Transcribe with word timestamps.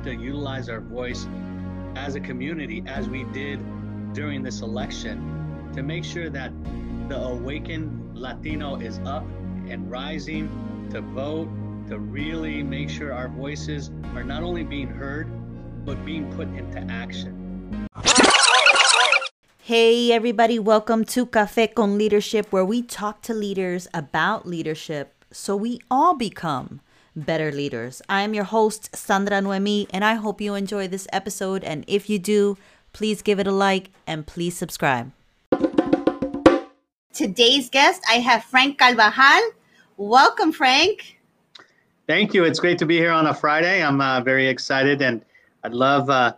have 0.00 0.16
to 0.16 0.24
utilize 0.24 0.70
our 0.70 0.80
voice 0.80 1.28
as 1.94 2.14
a 2.14 2.20
community, 2.20 2.82
as 2.86 3.10
we 3.10 3.24
did 3.34 3.60
during 4.14 4.42
this 4.42 4.62
election, 4.62 5.68
to 5.74 5.82
make 5.82 6.04
sure 6.04 6.30
that 6.30 6.52
the 7.08 7.16
awakened 7.18 8.16
Latino 8.16 8.76
is 8.76 8.98
up 9.00 9.24
and 9.68 9.90
rising 9.90 10.48
to 10.90 11.02
vote, 11.02 11.48
to 11.88 11.98
really 11.98 12.62
make 12.62 12.88
sure 12.88 13.12
our 13.12 13.28
voices 13.28 13.90
are 14.14 14.24
not 14.24 14.42
only 14.42 14.64
being 14.64 14.88
heard, 14.88 15.28
but 15.84 16.02
being 16.06 16.32
put 16.32 16.48
into 16.48 16.80
action. 16.90 17.86
Hey, 19.58 20.12
everybody, 20.12 20.58
welcome 20.58 21.04
to 21.04 21.26
Cafe 21.26 21.66
con 21.68 21.98
Leadership, 21.98 22.50
where 22.50 22.64
we 22.64 22.80
talk 22.80 23.20
to 23.22 23.34
leaders 23.34 23.86
about 23.92 24.46
leadership 24.46 25.20
so 25.30 25.54
we 25.54 25.78
all 25.90 26.14
become 26.14 26.80
better 27.14 27.52
leaders. 27.52 28.02
I 28.08 28.22
am 28.22 28.34
your 28.34 28.44
host, 28.44 28.94
Sandra 28.94 29.40
Noemi, 29.40 29.88
and 29.92 30.04
I 30.04 30.14
hope 30.14 30.40
you 30.40 30.54
enjoy 30.54 30.88
this 30.88 31.06
episode. 31.12 31.64
And 31.64 31.84
if 31.86 32.08
you 32.08 32.18
do, 32.18 32.56
please 32.92 33.22
give 33.22 33.38
it 33.38 33.46
a 33.46 33.52
like 33.52 33.90
and 34.06 34.26
please 34.26 34.56
subscribe. 34.56 35.12
Today's 37.12 37.68
guest, 37.68 38.02
I 38.08 38.14
have 38.14 38.44
Frank 38.44 38.78
Carvajal. 38.78 39.50
Welcome, 39.96 40.52
Frank. 40.52 41.18
Thank 42.06 42.34
you. 42.34 42.44
It's 42.44 42.58
great 42.58 42.78
to 42.78 42.86
be 42.86 42.96
here 42.96 43.12
on 43.12 43.26
a 43.26 43.34
Friday. 43.34 43.84
I'm 43.84 44.00
uh, 44.00 44.20
very 44.20 44.48
excited, 44.48 45.02
and 45.02 45.24
I 45.62 45.68
love 45.68 46.08
uh, 46.10 46.34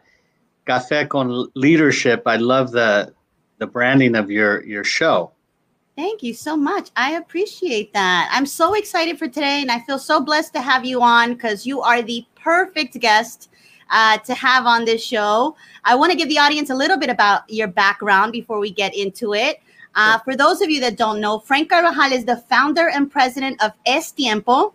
Café 0.67 1.09
con 1.09 1.49
Leadership. 1.55 2.23
I 2.27 2.37
love 2.37 2.73
the 2.73 3.15
the 3.59 3.67
branding 3.67 4.17
of 4.17 4.31
your 4.31 4.65
your 4.65 4.85
show. 4.85 5.31
Thank 5.95 6.23
you 6.23 6.33
so 6.33 6.57
much. 6.57 6.91
I 6.97 7.13
appreciate 7.13 7.93
that. 7.93 8.31
I'm 8.33 8.47
so 8.47 8.73
excited 8.75 9.19
for 9.19 9.29
today, 9.29 9.61
and 9.61 9.71
I 9.71 9.81
feel 9.81 9.99
so 9.99 10.21
blessed 10.21 10.55
to 10.55 10.63
have 10.63 10.87
you 10.87 11.03
on 11.03 11.35
because 11.35 11.67
you 11.67 11.83
are 11.83 12.01
the 12.01 12.25
perfect 12.35 12.99
guest 12.99 13.51
uh, 13.91 14.17
to 14.19 14.33
have 14.33 14.65
on 14.65 14.87
this 14.87 15.05
show. 15.05 15.55
I 15.85 15.95
want 15.95 16.11
to 16.11 16.17
give 16.17 16.31
the 16.31 16.39
audience 16.39 16.71
a 16.71 16.75
little 16.75 16.97
bit 16.97 17.11
about 17.11 17.43
your 17.51 17.69
background 17.69 18.33
before 18.33 18.59
we 18.59 18.71
get 18.71 18.97
into 18.97 19.35
it. 19.35 19.61
Uh, 19.95 20.19
for 20.21 20.35
those 20.35 20.63
of 20.63 20.71
you 20.71 20.81
that 20.81 20.97
don't 20.97 21.21
know, 21.21 21.39
Frank 21.39 21.69
Carvajal 21.69 22.13
is 22.13 22.25
the 22.25 22.39
founder 22.49 22.89
and 22.89 23.11
president 23.11 23.63
of 23.63 23.73
Es 23.85 24.13
Tiempo, 24.13 24.73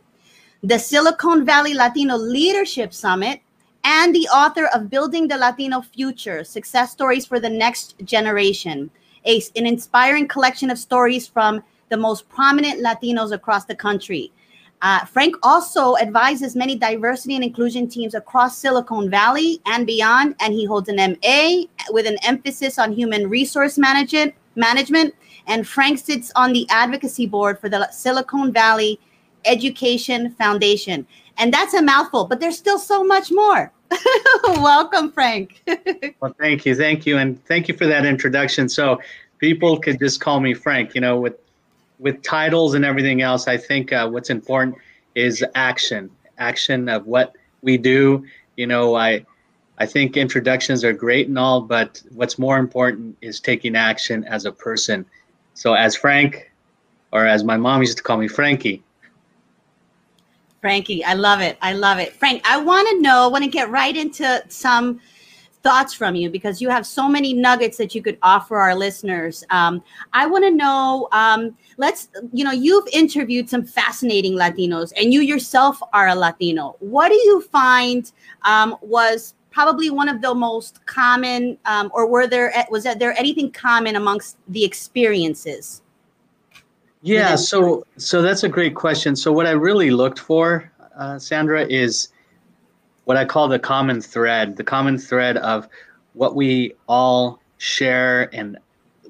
the 0.61 0.77
Silicon 0.77 1.43
Valley 1.43 1.73
Latino 1.73 2.15
Leadership 2.15 2.93
Summit, 2.93 3.41
and 3.83 4.13
the 4.13 4.27
author 4.27 4.67
of 4.67 4.91
Building 4.91 5.27
the 5.27 5.37
Latino 5.37 5.81
Future 5.81 6.43
Success 6.43 6.91
Stories 6.91 7.25
for 7.25 7.39
the 7.39 7.49
Next 7.49 7.95
Generation 8.03 8.91
a, 9.25 9.41
an 9.55 9.65
inspiring 9.65 10.27
collection 10.27 10.69
of 10.69 10.77
stories 10.77 11.27
from 11.27 11.63
the 11.89 11.97
most 11.97 12.27
prominent 12.29 12.83
Latinos 12.83 13.31
across 13.31 13.65
the 13.65 13.75
country. 13.75 14.31
Uh, 14.81 15.03
Frank 15.05 15.35
also 15.41 15.97
advises 15.97 16.55
many 16.55 16.75
diversity 16.75 17.35
and 17.35 17.43
inclusion 17.43 17.87
teams 17.89 18.13
across 18.13 18.57
Silicon 18.57 19.09
Valley 19.09 19.59
and 19.65 19.87
beyond, 19.87 20.35
and 20.39 20.53
he 20.53 20.65
holds 20.65 20.87
an 20.87 20.97
MA 20.97 21.63
with 21.89 22.05
an 22.05 22.17
emphasis 22.23 22.77
on 22.77 22.91
human 22.91 23.27
resource 23.27 23.77
management. 23.77 24.35
Management, 24.55 25.13
and 25.45 25.67
Frank 25.67 25.99
sits 25.99 26.31
on 26.35 26.51
the 26.51 26.67
advocacy 26.69 27.27
board 27.27 27.59
for 27.59 27.69
the 27.69 27.87
Silicon 27.91 28.51
Valley 28.51 28.99
Education 29.45 30.31
Foundation, 30.31 31.05
and 31.37 31.53
that's 31.53 31.75
a 31.75 31.81
mouthful. 31.81 32.25
But 32.25 32.39
there's 32.39 32.57
still 32.57 32.79
so 32.79 33.03
much 33.03 33.31
more. 33.31 33.71
Welcome, 34.43 35.11
Frank. 35.11 35.63
well, 36.19 36.35
thank 36.39 36.65
you, 36.65 36.75
thank 36.75 37.05
you, 37.05 37.17
and 37.17 37.43
thank 37.45 37.67
you 37.67 37.75
for 37.75 37.87
that 37.87 38.05
introduction. 38.05 38.69
So, 38.69 39.01
people 39.39 39.79
could 39.79 39.99
just 39.99 40.19
call 40.19 40.39
me 40.39 40.53
Frank. 40.53 40.95
You 40.95 41.01
know, 41.01 41.19
with 41.19 41.35
with 41.99 42.21
titles 42.21 42.73
and 42.73 42.85
everything 42.85 43.21
else, 43.21 43.47
I 43.47 43.57
think 43.57 43.91
uh, 43.91 44.07
what's 44.09 44.29
important 44.29 44.77
is 45.15 45.43
action, 45.55 46.09
action 46.37 46.89
of 46.89 47.07
what 47.07 47.33
we 47.61 47.77
do. 47.77 48.25
You 48.55 48.67
know, 48.67 48.95
I 48.95 49.25
I 49.77 49.85
think 49.85 50.17
introductions 50.17 50.83
are 50.83 50.93
great 50.93 51.27
and 51.27 51.37
all, 51.37 51.61
but 51.61 52.01
what's 52.11 52.39
more 52.39 52.57
important 52.57 53.17
is 53.21 53.39
taking 53.39 53.75
action 53.75 54.23
as 54.25 54.45
a 54.45 54.51
person. 54.51 55.05
So, 55.53 55.73
as 55.73 55.95
Frank, 55.95 56.51
or 57.11 57.25
as 57.25 57.43
my 57.43 57.57
mom 57.57 57.81
used 57.81 57.97
to 57.97 58.03
call 58.03 58.17
me, 58.17 58.27
Frankie, 58.27 58.83
Frankie, 60.61 61.03
I 61.03 61.13
love 61.13 61.39
it. 61.41 61.57
I 61.61 61.73
love 61.73 61.99
it. 61.99 62.13
Frank, 62.13 62.41
I 62.45 62.57
want 62.57 62.87
to 62.89 63.01
know, 63.01 63.23
I 63.23 63.27
want 63.27 63.43
to 63.43 63.49
get 63.49 63.69
right 63.69 63.95
into 63.95 64.43
some 64.49 64.99
thoughts 65.63 65.93
from 65.93 66.15
you 66.15 66.29
because 66.29 66.61
you 66.61 66.69
have 66.69 66.85
so 66.85 67.07
many 67.07 67.33
nuggets 67.33 67.77
that 67.77 67.93
you 67.93 68.01
could 68.01 68.17
offer 68.23 68.57
our 68.57 68.75
listeners. 68.75 69.43
Um, 69.49 69.83
I 70.13 70.25
want 70.25 70.45
to 70.45 70.51
know, 70.51 71.09
um, 71.11 71.57
let's, 71.77 72.09
you 72.31 72.43
know, 72.43 72.51
you've 72.51 72.87
interviewed 72.93 73.49
some 73.49 73.65
fascinating 73.65 74.33
Latinos 74.33 74.93
and 74.99 75.13
you 75.13 75.21
yourself 75.21 75.79
are 75.93 76.07
a 76.07 76.15
Latino. 76.15 76.75
What 76.79 77.09
do 77.09 77.15
you 77.15 77.41
find 77.41 78.11
um, 78.43 78.77
was 78.81 79.35
probably 79.51 79.89
one 79.89 80.09
of 80.09 80.21
the 80.21 80.33
most 80.33 80.85
common, 80.85 81.57
um, 81.65 81.91
or 81.93 82.07
were 82.07 82.27
there, 82.27 82.53
was 82.69 82.83
there 82.83 83.17
anything 83.17 83.51
common 83.51 83.95
amongst 83.95 84.37
the 84.47 84.63
experiences? 84.63 85.81
Yeah, 87.01 87.35
so 87.35 87.85
so 87.97 88.21
that's 88.21 88.43
a 88.43 88.49
great 88.49 88.75
question. 88.75 89.15
So 89.15 89.31
what 89.31 89.45
I 89.45 89.51
really 89.51 89.91
looked 89.91 90.19
for, 90.19 90.71
uh, 90.97 91.19
Sandra, 91.19 91.65
is 91.65 92.09
what 93.05 93.17
I 93.17 93.25
call 93.25 93.47
the 93.47 93.59
common 93.59 94.01
thread, 94.01 94.57
the 94.57 94.63
common 94.63 94.97
thread 94.97 95.37
of 95.37 95.67
what 96.13 96.35
we 96.35 96.73
all 96.87 97.39
share 97.57 98.33
and 98.33 98.57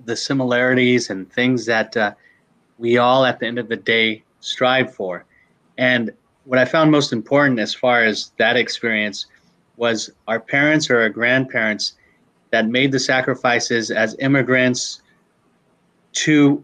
the 0.05 0.15
similarities 0.15 1.09
and 1.09 1.31
things 1.31 1.65
that 1.65 1.95
uh, 1.97 2.13
we 2.77 2.97
all, 2.97 3.25
at 3.25 3.39
the 3.39 3.47
end 3.47 3.57
of 3.57 3.69
the 3.69 3.75
day, 3.75 4.23
strive 4.39 4.93
for. 4.93 5.25
And 5.77 6.11
what 6.43 6.59
I 6.59 6.65
found 6.65 6.91
most 6.91 7.11
important 7.11 7.59
as 7.59 7.73
far 7.73 8.03
as 8.03 8.31
that 8.37 8.55
experience 8.55 9.25
was 9.77 10.11
our 10.27 10.39
parents 10.39 10.89
or 10.89 10.99
our 11.01 11.09
grandparents 11.09 11.93
that 12.51 12.67
made 12.67 12.91
the 12.91 12.99
sacrifices 12.99 13.91
as 13.91 14.15
immigrants 14.19 15.01
to 16.13 16.63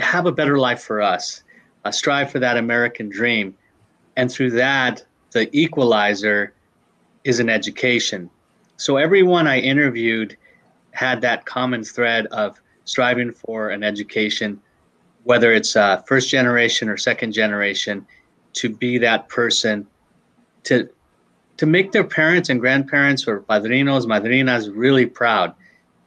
have 0.00 0.26
a 0.26 0.32
better 0.32 0.58
life 0.58 0.82
for 0.82 1.00
us, 1.00 1.42
uh, 1.84 1.90
strive 1.90 2.30
for 2.30 2.38
that 2.38 2.56
American 2.56 3.08
dream. 3.08 3.54
And 4.16 4.30
through 4.30 4.50
that, 4.52 5.04
the 5.32 5.48
equalizer 5.56 6.52
is 7.24 7.40
an 7.40 7.48
education. 7.48 8.30
So 8.76 8.96
everyone 8.96 9.46
I 9.46 9.58
interviewed 9.58 10.36
had 10.92 11.20
that 11.20 11.46
common 11.46 11.84
thread 11.84 12.26
of 12.26 12.60
striving 12.84 13.32
for 13.32 13.70
an 13.70 13.84
education, 13.84 14.60
whether 15.24 15.52
it's 15.52 15.76
uh, 15.76 16.02
first 16.02 16.28
generation 16.28 16.88
or 16.88 16.96
second 16.96 17.32
generation, 17.32 18.06
to 18.54 18.68
be 18.68 18.98
that 18.98 19.28
person 19.28 19.86
to 20.64 20.88
to 21.56 21.66
make 21.66 21.92
their 21.92 22.04
parents 22.04 22.48
and 22.48 22.58
grandparents 22.58 23.28
or 23.28 23.42
padrinos, 23.42 24.06
madrinas 24.06 24.70
really 24.74 25.04
proud, 25.04 25.54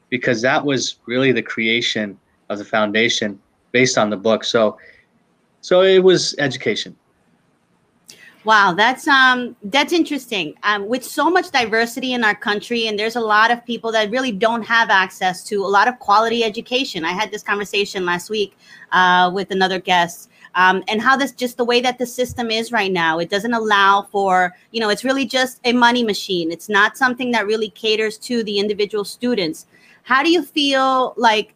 because 0.10 0.42
that 0.42 0.66
was 0.66 0.98
really 1.06 1.32
the 1.32 1.44
creation 1.44 2.18
of 2.50 2.58
the 2.58 2.66
foundation 2.66 3.40
based 3.74 3.98
on 3.98 4.10
the 4.10 4.16
book. 4.16 4.46
So, 4.46 4.78
so 5.60 5.82
it 5.82 6.02
was 6.02 6.34
education. 6.40 6.96
Wow, 8.46 8.74
that's 8.74 9.08
um 9.08 9.56
that's 9.64 9.94
interesting. 9.94 10.56
Um, 10.64 10.86
with 10.88 11.04
so 11.06 11.30
much 11.30 11.50
diversity 11.52 12.12
in 12.12 12.26
our 12.26 12.36
country, 12.36 12.88
and 12.88 13.00
there's 13.00 13.16
a 13.16 13.22
lot 13.22 13.52
of 13.52 13.66
people 13.66 13.90
that 13.94 14.12
really 14.12 14.34
don't 14.34 14.64
have 14.64 14.90
access 14.90 15.46
to 15.46 15.64
a 15.64 15.68
lot 15.68 15.88
of 15.88 15.98
quality 16.00 16.44
education. 16.44 17.06
I 17.06 17.14
had 17.14 17.32
this 17.32 17.42
conversation 17.42 18.06
last 18.06 18.30
week 18.30 18.58
uh, 18.92 19.32
with 19.34 19.52
another 19.52 19.80
guest, 19.80 20.30
um, 20.56 20.84
and 20.90 21.02
how 21.02 21.16
this 21.16 21.32
just 21.32 21.56
the 21.56 21.64
way 21.64 21.80
that 21.80 21.98
the 21.98 22.06
system 22.06 22.52
is 22.52 22.74
right 22.74 22.92
now. 22.92 23.18
It 23.18 23.30
doesn't 23.30 23.54
allow 23.54 24.02
for 24.12 24.54
you 24.72 24.82
know 24.82 24.90
it's 24.90 25.06
really 25.06 25.26
just 25.26 25.62
a 25.64 25.72
money 25.72 26.04
machine. 26.04 26.52
It's 26.52 26.68
not 26.68 26.98
something 26.98 27.32
that 27.32 27.48
really 27.48 27.70
caters 27.70 28.18
to 28.30 28.44
the 28.44 28.60
individual 28.60 29.06
students. 29.06 29.68
How 30.04 30.22
do 30.22 30.30
you 30.30 30.44
feel 30.44 31.14
like 31.16 31.54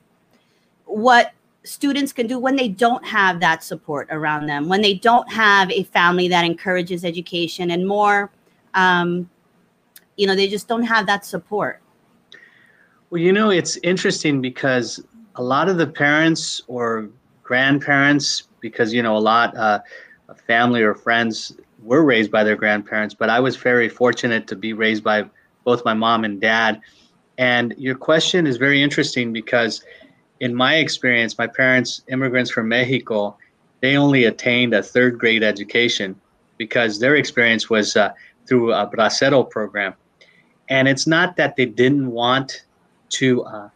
what 0.85 1.33
students 1.67 2.13
can 2.13 2.27
do 2.27 2.39
when 2.39 2.55
they 2.55 2.67
don't 2.67 3.05
have 3.05 3.39
that 3.41 3.63
support 3.63 4.07
around 4.09 4.47
them, 4.47 4.67
when 4.69 4.81
they 4.81 4.93
don't 4.93 5.29
have 5.31 5.69
a 5.71 5.83
family 5.83 6.27
that 6.27 6.45
encourages 6.45 7.03
education 7.03 7.71
and 7.71 7.87
more, 7.87 8.31
um, 8.73 9.29
you 10.15 10.25
know, 10.25 10.35
they 10.35 10.47
just 10.47 10.67
don't 10.67 10.83
have 10.83 11.05
that 11.05 11.25
support. 11.25 11.81
Well, 13.09 13.21
you 13.21 13.31
know, 13.31 13.49
it's 13.49 13.77
interesting 13.77 14.41
because 14.41 15.03
a 15.35 15.43
lot 15.43 15.69
of 15.69 15.77
the 15.77 15.87
parents 15.87 16.61
or 16.67 17.09
grandparents, 17.43 18.47
because, 18.59 18.93
you 18.93 19.03
know, 19.03 19.15
a 19.15 19.19
lot 19.19 19.55
uh, 19.55 19.79
of 20.27 20.39
family 20.41 20.81
or 20.81 20.95
friends 20.95 21.55
were 21.83 22.03
raised 22.03 22.31
by 22.31 22.43
their 22.43 22.55
grandparents, 22.55 23.13
but 23.13 23.29
I 23.29 23.39
was 23.39 23.55
very 23.55 23.87
fortunate 23.87 24.47
to 24.47 24.55
be 24.55 24.73
raised 24.73 25.03
by 25.03 25.29
both 25.63 25.85
my 25.85 25.93
mom 25.93 26.25
and 26.25 26.41
dad. 26.41 26.81
And 27.37 27.75
your 27.77 27.95
question 27.95 28.47
is 28.47 28.57
very 28.57 28.81
interesting 28.81 29.31
because 29.31 29.83
in 30.39 30.53
my 30.53 30.75
experience, 30.75 31.37
my 31.37 31.47
parents, 31.47 32.01
immigrants 32.09 32.51
from 32.51 32.69
Mexico, 32.69 33.37
they 33.81 33.97
only 33.97 34.25
attained 34.25 34.73
a 34.73 34.83
third 34.83 35.19
grade 35.19 35.43
education 35.43 36.19
because 36.57 36.99
their 36.99 37.15
experience 37.15 37.69
was 37.69 37.95
uh, 37.95 38.11
through 38.47 38.73
a 38.73 38.87
Bracero 38.87 39.49
program. 39.49 39.93
And 40.69 40.87
it's 40.87 41.07
not 41.07 41.37
that 41.37 41.55
they 41.55 41.65
didn't 41.65 42.11
want 42.11 42.63
to 43.09 43.43
uh, 43.43 43.69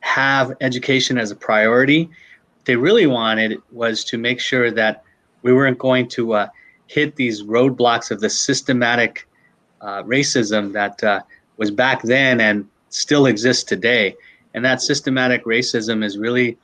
have 0.00 0.54
education 0.60 1.18
as 1.18 1.30
a 1.30 1.36
priority. 1.36 2.04
What 2.04 2.64
they 2.66 2.76
really 2.76 3.06
wanted 3.06 3.60
was 3.72 4.04
to 4.04 4.18
make 4.18 4.40
sure 4.40 4.70
that 4.70 5.04
we 5.42 5.52
weren't 5.52 5.78
going 5.78 6.08
to 6.08 6.34
uh, 6.34 6.48
hit 6.86 7.16
these 7.16 7.42
roadblocks 7.42 8.10
of 8.10 8.20
the 8.20 8.30
systematic 8.30 9.26
uh, 9.80 10.02
racism 10.02 10.72
that 10.72 11.02
uh, 11.02 11.20
was 11.56 11.70
back 11.70 12.02
then 12.02 12.40
and 12.40 12.68
still 12.90 13.26
exists 13.26 13.64
today. 13.64 14.14
And 14.54 14.64
that 14.64 14.82
systematic 14.82 15.44
racism 15.44 16.04
is 16.04 16.18
really 16.18 16.58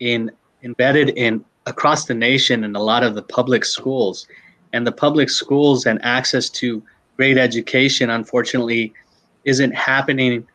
in 0.00 0.30
embedded 0.62 1.10
in 1.10 1.44
across 1.66 2.06
the 2.06 2.14
nation 2.14 2.64
in 2.64 2.76
a 2.76 2.82
lot 2.82 3.02
of 3.02 3.14
the 3.14 3.22
public 3.22 3.64
schools. 3.64 4.26
And 4.72 4.86
the 4.86 4.92
public 4.92 5.30
schools 5.30 5.86
and 5.86 6.02
access 6.04 6.48
to 6.50 6.82
great 7.16 7.38
education, 7.38 8.10
unfortunately, 8.10 8.92
isn't 9.44 9.74
happening 9.74 10.46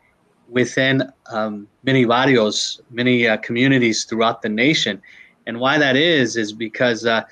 within 0.48 1.02
um, 1.30 1.68
many 1.84 2.04
barrios, 2.04 2.80
many 2.90 3.28
uh, 3.28 3.36
communities 3.38 4.04
throughout 4.04 4.42
the 4.42 4.48
nation. 4.48 5.00
And 5.46 5.60
why 5.60 5.78
that 5.78 5.96
is, 5.96 6.36
is 6.36 6.52
because 6.52 7.06
uh, 7.06 7.22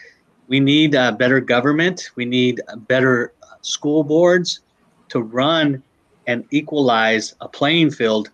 we 0.48 0.60
need 0.60 0.94
uh, 0.94 1.12
better 1.12 1.40
government, 1.40 2.10
we 2.14 2.24
need 2.24 2.60
better 2.88 3.32
school 3.62 4.04
boards 4.04 4.60
to 5.08 5.20
run 5.20 5.82
and 6.26 6.44
equalize 6.50 7.34
a 7.40 7.48
playing 7.48 7.90
field 7.90 8.30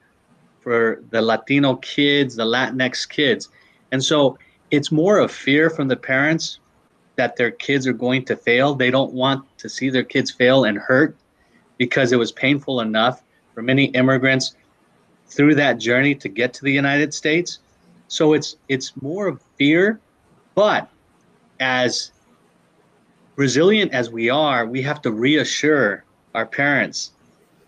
for 0.63 1.03
the 1.11 1.21
Latino 1.21 1.77
kids, 1.77 2.37
the 2.37 2.45
Latinx 2.45 3.09
kids. 3.09 3.49
And 3.91 4.03
so 4.03 4.39
it's 4.71 4.93
more 4.93 5.19
of 5.19 5.31
fear 5.31 5.69
from 5.69 5.89
the 5.89 5.97
parents 5.97 6.61
that 7.17 7.37
their 7.37 7.51
kids 7.51 7.87
are 7.87 7.93
going 7.93 8.25
to 8.25 8.37
fail. 8.37 8.75
They 8.75 8.91
don't 8.91 9.13
want 9.13 9.45
to 9.59 9.69
see 9.69 9.91
their 9.91 10.05
kids 10.05 10.31
fail 10.31 10.65
and 10.65 10.79
hurt 10.79 11.17
because 11.79 12.13
it 12.13 12.19
was 12.19 12.33
painful 12.33 12.81
enough 12.81 13.23
for 13.55 13.63
many 13.63 13.87
immigrants 13.87 14.57
through 15.27 15.55
that 15.57 15.79
journey 15.79 16.15
to 16.15 16.29
get 16.29 16.55
to 16.55 16.65
the 16.65 16.73
United 16.73 17.13
States. 17.13 17.59
So 18.09 18.35
it's 18.35 18.57
it's 18.69 18.93
more 19.01 19.27
of 19.27 19.43
fear, 19.57 20.01
but 20.55 20.91
as 21.61 22.13
resilient 23.37 23.93
as 23.93 24.11
we 24.11 24.29
are, 24.31 24.67
we 24.67 24.83
have 24.83 25.01
to 25.03 25.13
reassure 25.13 26.05
our 26.35 26.47
parents 26.47 27.13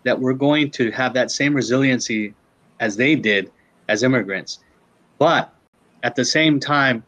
that 0.03 0.19
we're 0.19 0.33
going 0.33 0.69
to 0.71 0.91
have 0.91 1.13
that 1.13 1.31
same 1.31 1.53
resiliency 1.53 2.33
as 2.79 2.97
they 2.97 3.15
did 3.15 3.51
as 3.87 4.03
immigrants. 4.03 4.59
But 5.17 5.53
at 6.03 6.15
the 6.15 6.25
same 6.25 6.59
time, 6.59 7.03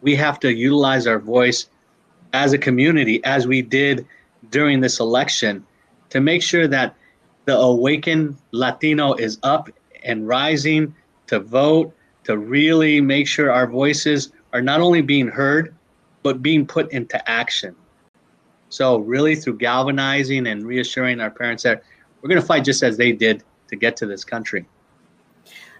we 0.00 0.16
have 0.16 0.40
to 0.40 0.52
utilize 0.52 1.06
our 1.06 1.18
voice 1.18 1.68
as 2.32 2.52
a 2.52 2.58
community, 2.58 3.22
as 3.24 3.46
we 3.46 3.62
did 3.62 4.06
during 4.50 4.80
this 4.80 5.00
election, 5.00 5.64
to 6.10 6.20
make 6.20 6.42
sure 6.42 6.66
that 6.66 6.94
the 7.44 7.56
awakened 7.56 8.36
Latino 8.52 9.14
is 9.14 9.38
up 9.42 9.68
and 10.04 10.26
rising 10.26 10.94
to 11.26 11.40
vote, 11.40 11.94
to 12.24 12.36
really 12.38 13.00
make 13.00 13.26
sure 13.26 13.50
our 13.50 13.66
voices 13.66 14.32
are 14.52 14.62
not 14.62 14.80
only 14.80 15.02
being 15.02 15.28
heard, 15.28 15.74
but 16.22 16.42
being 16.42 16.66
put 16.66 16.90
into 16.92 17.28
action. 17.28 17.74
So, 18.68 18.98
really, 18.98 19.36
through 19.36 19.58
galvanizing 19.58 20.46
and 20.46 20.64
reassuring 20.64 21.20
our 21.20 21.30
parents 21.30 21.62
that 21.64 21.82
we're 22.20 22.28
going 22.28 22.40
to 22.40 22.46
fight 22.46 22.64
just 22.64 22.82
as 22.82 22.96
they 22.96 23.12
did 23.12 23.42
to 23.68 23.76
get 23.76 23.96
to 23.98 24.06
this 24.06 24.24
country. 24.24 24.66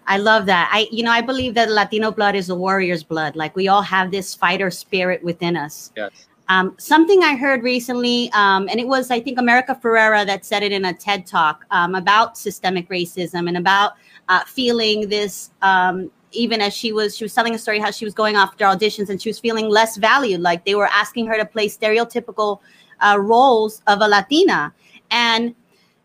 I 0.07 0.19
love 0.19 0.47
that. 0.47 0.71
I, 0.73 0.89
you 0.91 1.03
know, 1.03 1.11
I 1.11 1.21
believe 1.21 1.55
that 1.55 1.71
Latino 1.71 2.11
blood 2.11 2.35
is 2.35 2.51
a 2.51 2.55
warrior's 2.55 3.03
blood. 3.03 3.37
Like 3.37 3.55
we 3.55 3.69
all 3.69 3.83
have 3.83 4.11
this 4.11 4.35
fighter 4.35 4.71
spirit 4.71 5.23
within 5.23 5.57
us. 5.57 5.93
Yes. 5.97 6.27
Um, 6.49 6.75
something 6.79 7.23
I 7.23 7.37
heard 7.37 7.63
recently, 7.63 8.31
um, 8.33 8.69
and 8.69 8.79
it 8.79 8.87
was, 8.87 9.11
I 9.11 9.21
think, 9.21 9.39
America 9.39 9.79
Ferrera 9.81 10.27
that 10.27 10.45
said 10.45 10.63
it 10.63 10.73
in 10.73 10.85
a 10.85 10.93
TED 10.93 11.27
talk 11.27 11.65
um, 11.71 11.95
about 11.95 12.37
systemic 12.37 12.89
racism 12.89 13.49
and 13.49 13.57
about 13.57 13.93
uh, 14.29 14.45
feeling 14.45 15.09
this. 15.09 15.51
Um, 15.63 16.11
even 16.33 16.61
as 16.61 16.75
she 16.75 16.93
was, 16.93 17.17
she 17.17 17.25
was 17.25 17.35
telling 17.35 17.55
a 17.55 17.59
story 17.59 17.79
how 17.79 17.91
she 17.91 18.05
was 18.05 18.15
going 18.15 18.37
after 18.37 18.65
auditions 18.65 19.11
and 19.11 19.21
she 19.21 19.29
was 19.29 19.39
feeling 19.39 19.69
less 19.69 19.97
valued. 19.97 20.41
Like 20.41 20.65
they 20.65 20.75
were 20.75 20.89
asking 20.89 21.27
her 21.27 21.37
to 21.37 21.45
play 21.45 21.69
stereotypical 21.69 22.61
uh, 23.01 23.19
roles 23.21 23.83
of 23.87 24.01
a 24.01 24.09
Latina, 24.09 24.73
and 25.11 25.55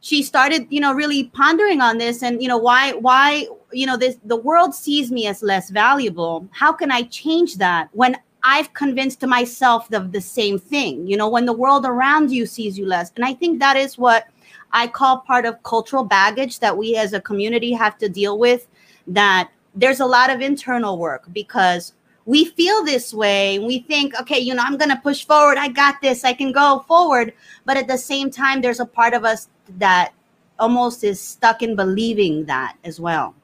she 0.01 0.23
started, 0.23 0.67
you 0.69 0.79
know, 0.79 0.93
really 0.93 1.25
pondering 1.25 1.81
on 1.81 1.97
this 1.97 2.23
and 2.23 2.41
you 2.41 2.47
know 2.47 2.57
why 2.57 2.93
why 2.93 3.47
you 3.77 3.85
know 3.85 3.97
this 3.97 4.17
the 4.25 4.35
world 4.35 4.73
sees 4.73 5.11
me 5.11 5.27
as 5.27 5.43
less 5.43 5.69
valuable. 5.69 6.47
How 6.51 6.71
can 6.73 6.91
I 6.91 7.03
change 7.03 7.57
that 7.57 7.89
when 7.93 8.17
I've 8.43 8.73
convinced 8.73 9.25
myself 9.25 9.91
of 9.91 10.11
the 10.11 10.21
same 10.21 10.57
thing. 10.57 11.05
You 11.05 11.17
know, 11.17 11.27
when 11.27 11.45
the 11.45 11.53
world 11.53 11.85
around 11.85 12.31
you 12.31 12.45
sees 12.45 12.77
you 12.77 12.85
less. 12.85 13.11
And 13.15 13.25
I 13.25 13.33
think 13.33 13.59
that 13.59 13.75
is 13.75 13.97
what 13.97 14.27
I 14.71 14.87
call 14.87 15.19
part 15.19 15.45
of 15.45 15.61
cultural 15.63 16.05
baggage 16.05 16.59
that 16.59 16.77
we 16.77 16.95
as 16.95 17.11
a 17.13 17.19
community 17.19 17.73
have 17.73 17.97
to 17.97 18.07
deal 18.07 18.37
with. 18.37 18.67
That 19.07 19.49
there's 19.75 19.99
a 19.99 20.05
lot 20.05 20.29
of 20.29 20.39
internal 20.39 20.97
work 20.97 21.25
because 21.33 21.93
we 22.25 22.45
feel 22.45 22.85
this 22.85 23.13
way. 23.13 23.59
We 23.59 23.79
think, 23.79 24.17
okay, 24.21 24.39
you 24.39 24.53
know, 24.53 24.63
I'm 24.65 24.77
going 24.77 24.91
to 24.91 25.01
push 25.01 25.25
forward. 25.25 25.57
I 25.57 25.67
got 25.67 26.01
this. 26.01 26.23
I 26.23 26.33
can 26.33 26.51
go 26.51 26.85
forward. 26.87 27.33
But 27.65 27.77
at 27.77 27.87
the 27.87 27.97
same 27.97 28.29
time, 28.31 28.61
there's 28.61 28.79
a 28.79 28.85
part 28.85 29.13
of 29.13 29.25
us 29.25 29.49
that 29.77 30.13
almost 30.59 31.03
is 31.03 31.19
stuck 31.19 31.61
in 31.61 31.75
believing 31.75 32.45
that 32.45 32.77
as 32.83 32.99
well. 32.99 33.35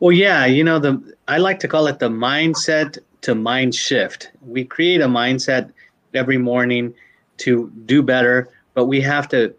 Well, 0.00 0.12
yeah, 0.12 0.46
you 0.46 0.64
know, 0.64 0.78
the 0.78 1.14
I 1.28 1.38
like 1.38 1.60
to 1.60 1.68
call 1.68 1.86
it 1.86 1.98
the 1.98 2.08
mindset 2.08 2.98
to 3.22 3.34
mind 3.34 3.74
shift. 3.74 4.30
We 4.40 4.64
create 4.64 5.00
a 5.00 5.06
mindset 5.06 5.72
every 6.14 6.38
morning 6.38 6.94
to 7.38 7.70
do 7.86 8.02
better, 8.02 8.48
but 8.74 8.86
we 8.86 9.00
have 9.02 9.28
to 9.28 9.54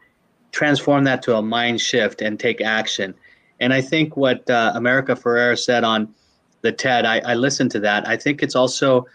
transform 0.52 1.04
that 1.06 1.22
to 1.24 1.36
a 1.36 1.42
mind 1.42 1.80
shift 1.80 2.22
and 2.22 2.40
take 2.40 2.62
action. 2.62 3.14
And 3.60 3.74
I 3.74 3.82
think 3.82 4.18
what 4.18 4.50
uh, 4.50 4.72
America 4.76 5.14
Ferrera 5.14 5.58
said 5.58 5.84
on 5.84 6.14
the 6.62 6.72
TED, 6.72 7.06
I, 7.06 7.20
I 7.20 7.34
listened 7.36 7.72
to 7.72 7.80
that. 7.82 8.08
I 8.08 8.18
think 8.18 8.42
it's 8.42 8.56
also 8.56 9.06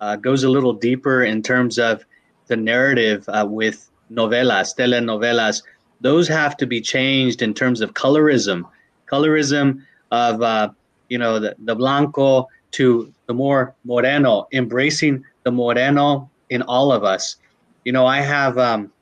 uh, 0.00 0.16
goes 0.16 0.44
a 0.44 0.48
little 0.48 0.72
deeper 0.72 1.24
in 1.24 1.42
terms 1.42 1.78
of 1.78 2.04
the 2.46 2.56
narrative 2.56 3.28
uh, 3.28 3.46
with 3.48 3.90
novelas, 4.10 4.76
telenovelas. 4.76 5.62
Those 6.00 6.28
have 6.28 6.56
to 6.58 6.66
be 6.66 6.80
changed 6.80 7.42
in 7.42 7.54
terms 7.54 7.80
of 7.80 7.94
colorism, 7.94 8.64
colorism 9.10 9.82
of 10.14 10.42
uh, 10.42 10.70
you 11.08 11.18
know 11.18 11.38
the, 11.38 11.54
the 11.58 11.74
blanco 11.74 12.48
to 12.72 13.12
the 13.26 13.34
more 13.34 13.74
moreno, 13.84 14.46
embracing 14.52 15.24
the 15.44 15.50
moreno 15.50 16.30
in 16.50 16.62
all 16.62 16.92
of 16.92 17.04
us. 17.04 17.36
You 17.84 17.92
know, 17.92 18.06
I 18.06 18.20
have 18.20 18.58
um, 18.58 18.92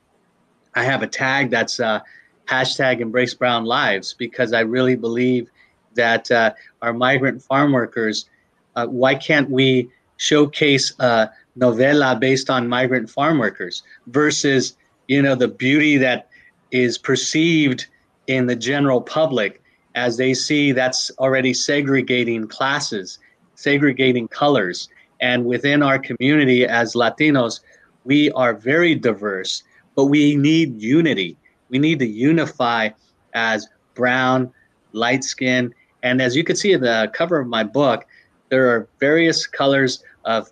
I 0.75 0.83
have 0.83 1.03
a 1.03 1.07
tag 1.07 1.49
that's 1.49 1.79
uh, 1.79 1.99
hashtag 2.45 2.99
Embrace 2.99 3.33
Brown 3.33 3.65
Lives 3.65 4.13
because 4.13 4.53
I 4.53 4.61
really 4.61 4.95
believe 4.95 5.49
that 5.95 6.29
uh, 6.31 6.53
our 6.81 6.93
migrant 6.93 7.41
farm 7.41 7.71
workers. 7.71 8.29
Uh, 8.75 8.87
why 8.87 9.13
can't 9.13 9.49
we 9.51 9.87
showcase 10.17 10.93
a 10.99 11.29
novela 11.59 12.19
based 12.19 12.49
on 12.49 12.67
migrant 12.67 13.07
farm 13.07 13.37
workers 13.37 13.83
versus 14.07 14.75
you 15.07 15.21
know 15.21 15.35
the 15.35 15.47
beauty 15.47 15.97
that 15.97 16.27
is 16.71 16.97
perceived 16.97 17.85
in 18.25 18.47
the 18.47 18.55
general 18.55 18.99
public 18.99 19.61
as 19.95 20.17
they 20.17 20.33
see 20.33 20.71
that's 20.71 21.11
already 21.19 21.53
segregating 21.53 22.47
classes 22.47 23.19
segregating 23.55 24.27
colors. 24.27 24.89
And 25.19 25.45
within 25.45 25.81
our 25.83 25.99
community 25.99 26.65
as 26.65 26.93
Latinos, 26.93 27.61
we 28.03 28.31
are 28.31 28.53
very 28.53 28.95
diverse, 28.95 29.63
but 29.95 30.05
we 30.05 30.35
need 30.35 30.81
unity. 30.81 31.37
We 31.69 31.79
need 31.79 31.99
to 31.99 32.07
unify 32.07 32.89
as 33.33 33.67
brown, 33.95 34.51
light 34.91 35.23
skin. 35.23 35.73
And 36.03 36.21
as 36.21 36.35
you 36.35 36.43
can 36.43 36.55
see 36.55 36.73
in 36.73 36.81
the 36.81 37.09
cover 37.13 37.39
of 37.39 37.47
my 37.47 37.63
book, 37.63 38.05
there 38.49 38.69
are 38.69 38.87
various 38.99 39.47
colors 39.47 40.03
of 40.25 40.51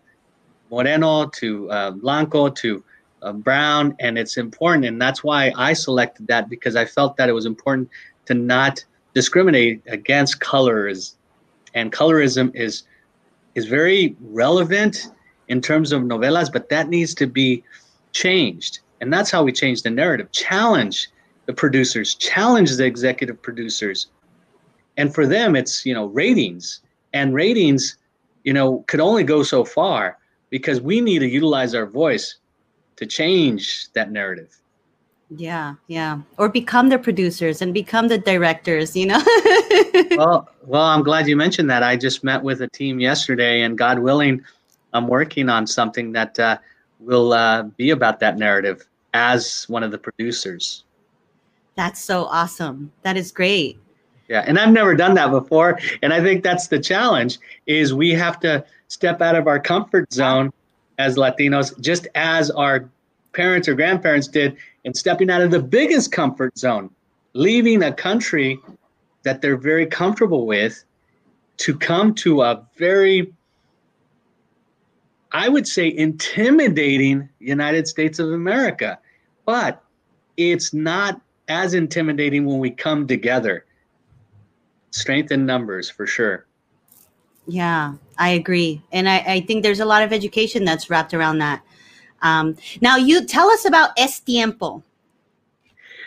moreno 0.69 1.27
to 1.27 1.69
uh, 1.69 1.91
blanco 1.91 2.49
to 2.49 2.83
uh, 3.21 3.33
brown, 3.33 3.95
and 3.99 4.17
it's 4.17 4.37
important. 4.37 4.85
And 4.85 4.99
that's 4.99 5.23
why 5.23 5.51
I 5.57 5.73
selected 5.73 6.27
that 6.27 6.49
because 6.49 6.75
I 6.75 6.85
felt 6.85 7.17
that 7.17 7.29
it 7.29 7.33
was 7.33 7.45
important 7.45 7.89
to 8.25 8.33
not 8.33 8.83
discriminate 9.13 9.81
against 9.87 10.39
colors. 10.39 11.15
And 11.73 11.91
colorism 11.91 12.53
is 12.55 12.83
is 13.55 13.65
very 13.65 14.15
relevant 14.21 15.07
in 15.47 15.61
terms 15.61 15.91
of 15.91 16.03
novelas, 16.03 16.51
but 16.51 16.69
that 16.69 16.87
needs 16.87 17.13
to 17.15 17.27
be 17.27 17.63
changed. 18.13 18.79
And 19.01 19.11
that's 19.11 19.31
how 19.31 19.43
we 19.43 19.51
change 19.51 19.81
the 19.81 19.89
narrative. 19.89 20.31
Challenge 20.31 21.09
the 21.47 21.53
producers, 21.53 22.15
challenge 22.15 22.77
the 22.77 22.85
executive 22.85 23.41
producers. 23.41 24.07
And 24.95 25.13
for 25.13 25.25
them, 25.25 25.55
it's, 25.55 25.85
you 25.85 25.93
know, 25.93 26.05
ratings. 26.05 26.81
And 27.13 27.33
ratings, 27.33 27.97
you 28.43 28.53
know, 28.53 28.85
could 28.87 29.01
only 29.01 29.23
go 29.23 29.43
so 29.43 29.65
far 29.65 30.17
because 30.49 30.79
we 30.79 31.01
need 31.01 31.19
to 31.19 31.27
utilize 31.27 31.75
our 31.75 31.85
voice 31.85 32.37
to 32.97 33.05
change 33.05 33.91
that 33.93 34.11
narrative. 34.11 34.60
Yeah, 35.35 35.75
yeah. 35.87 36.19
Or 36.37 36.49
become 36.49 36.89
the 36.89 36.99
producers 36.99 37.61
and 37.61 37.73
become 37.73 38.09
the 38.09 38.17
directors, 38.17 38.97
you 38.97 39.05
know? 39.05 39.23
well, 40.17 40.49
well, 40.63 40.83
I'm 40.83 41.03
glad 41.03 41.27
you 41.27 41.37
mentioned 41.37 41.69
that. 41.69 41.83
I 41.83 41.95
just 41.95 42.23
met 42.23 42.43
with 42.43 42.61
a 42.61 42.67
team 42.67 42.99
yesterday, 42.99 43.61
and 43.61 43.77
God 43.77 43.99
willing, 43.99 44.43
I'm 44.91 45.07
working 45.07 45.47
on 45.47 45.65
something 45.65 46.11
that 46.11 46.37
uh, 46.37 46.57
will 46.99 47.31
uh, 47.31 47.63
be 47.63 47.91
about 47.91 48.19
that 48.19 48.37
narrative 48.37 48.85
as 49.13 49.63
one 49.69 49.83
of 49.83 49.91
the 49.91 49.97
producers. 49.97 50.83
That's 51.75 52.01
so 52.01 52.25
awesome. 52.25 52.91
That 53.03 53.15
is 53.15 53.31
great. 53.31 53.79
Yeah, 54.27 54.43
and 54.45 54.59
I've 54.59 54.73
never 54.73 54.95
done 54.95 55.13
that 55.15 55.31
before, 55.31 55.79
and 56.01 56.13
I 56.13 56.21
think 56.21 56.43
that's 56.43 56.67
the 56.67 56.79
challenge 56.79 57.39
is 57.67 57.93
we 57.93 58.11
have 58.11 58.39
to 58.41 58.65
step 58.89 59.21
out 59.21 59.35
of 59.35 59.47
our 59.47 59.59
comfort 59.59 60.11
zone 60.11 60.51
as 60.97 61.15
Latinos, 61.15 61.79
just 61.79 62.07
as 62.15 62.51
our 62.51 62.89
parents 63.33 63.67
or 63.67 63.75
grandparents 63.75 64.27
did 64.27 64.57
in 64.83 64.93
stepping 64.93 65.29
out 65.29 65.41
of 65.41 65.51
the 65.51 65.61
biggest 65.61 66.11
comfort 66.11 66.57
zone, 66.57 66.89
leaving 67.33 67.83
a 67.83 67.93
country 67.93 68.59
that 69.23 69.41
they're 69.41 69.57
very 69.57 69.85
comfortable 69.85 70.45
with 70.45 70.83
to 71.57 71.77
come 71.77 72.13
to 72.15 72.41
a 72.41 72.65
very 72.77 73.33
I 75.33 75.47
would 75.47 75.67
say 75.67 75.93
intimidating 75.95 77.29
United 77.39 77.87
States 77.87 78.19
of 78.19 78.31
America. 78.31 78.99
But 79.45 79.81
it's 80.37 80.73
not 80.73 81.21
as 81.47 81.73
intimidating 81.73 82.45
when 82.45 82.59
we 82.59 82.71
come 82.71 83.07
together. 83.07 83.65
Strength 84.91 85.31
in 85.31 85.45
numbers 85.45 85.89
for 85.89 86.05
sure. 86.05 86.45
Yeah, 87.47 87.93
I 88.17 88.29
agree. 88.29 88.81
And 88.91 89.07
I, 89.07 89.17
I 89.19 89.39
think 89.41 89.63
there's 89.63 89.79
a 89.79 89.85
lot 89.85 90.03
of 90.03 90.13
education 90.13 90.65
that's 90.65 90.89
wrapped 90.89 91.13
around 91.13 91.39
that. 91.39 91.61
Um, 92.21 92.55
now, 92.81 92.97
you 92.97 93.25
tell 93.25 93.49
us 93.49 93.65
about 93.65 93.91
Es 93.97 94.19
Tiempo. 94.19 94.83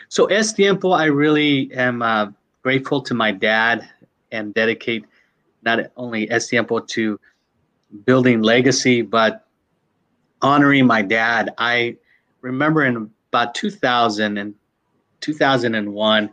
So, 0.08 0.26
Es 0.26 0.52
Tiempo, 0.52 0.90
I 0.90 1.06
really 1.06 1.72
am 1.74 2.02
uh, 2.02 2.28
grateful 2.62 3.00
to 3.02 3.14
my 3.14 3.32
dad 3.32 3.88
and 4.32 4.54
dedicate 4.54 5.04
not 5.62 5.80
only 5.96 6.30
Es 6.30 6.48
Tiempo 6.48 6.78
to 6.80 7.18
building 8.04 8.42
legacy, 8.42 9.02
but 9.02 9.46
honoring 10.42 10.86
my 10.86 11.02
dad. 11.02 11.54
I 11.58 11.96
remember 12.42 12.84
in 12.84 13.10
about 13.30 13.54
2000 13.54 14.38
and 14.38 14.54
2001, 15.20 16.30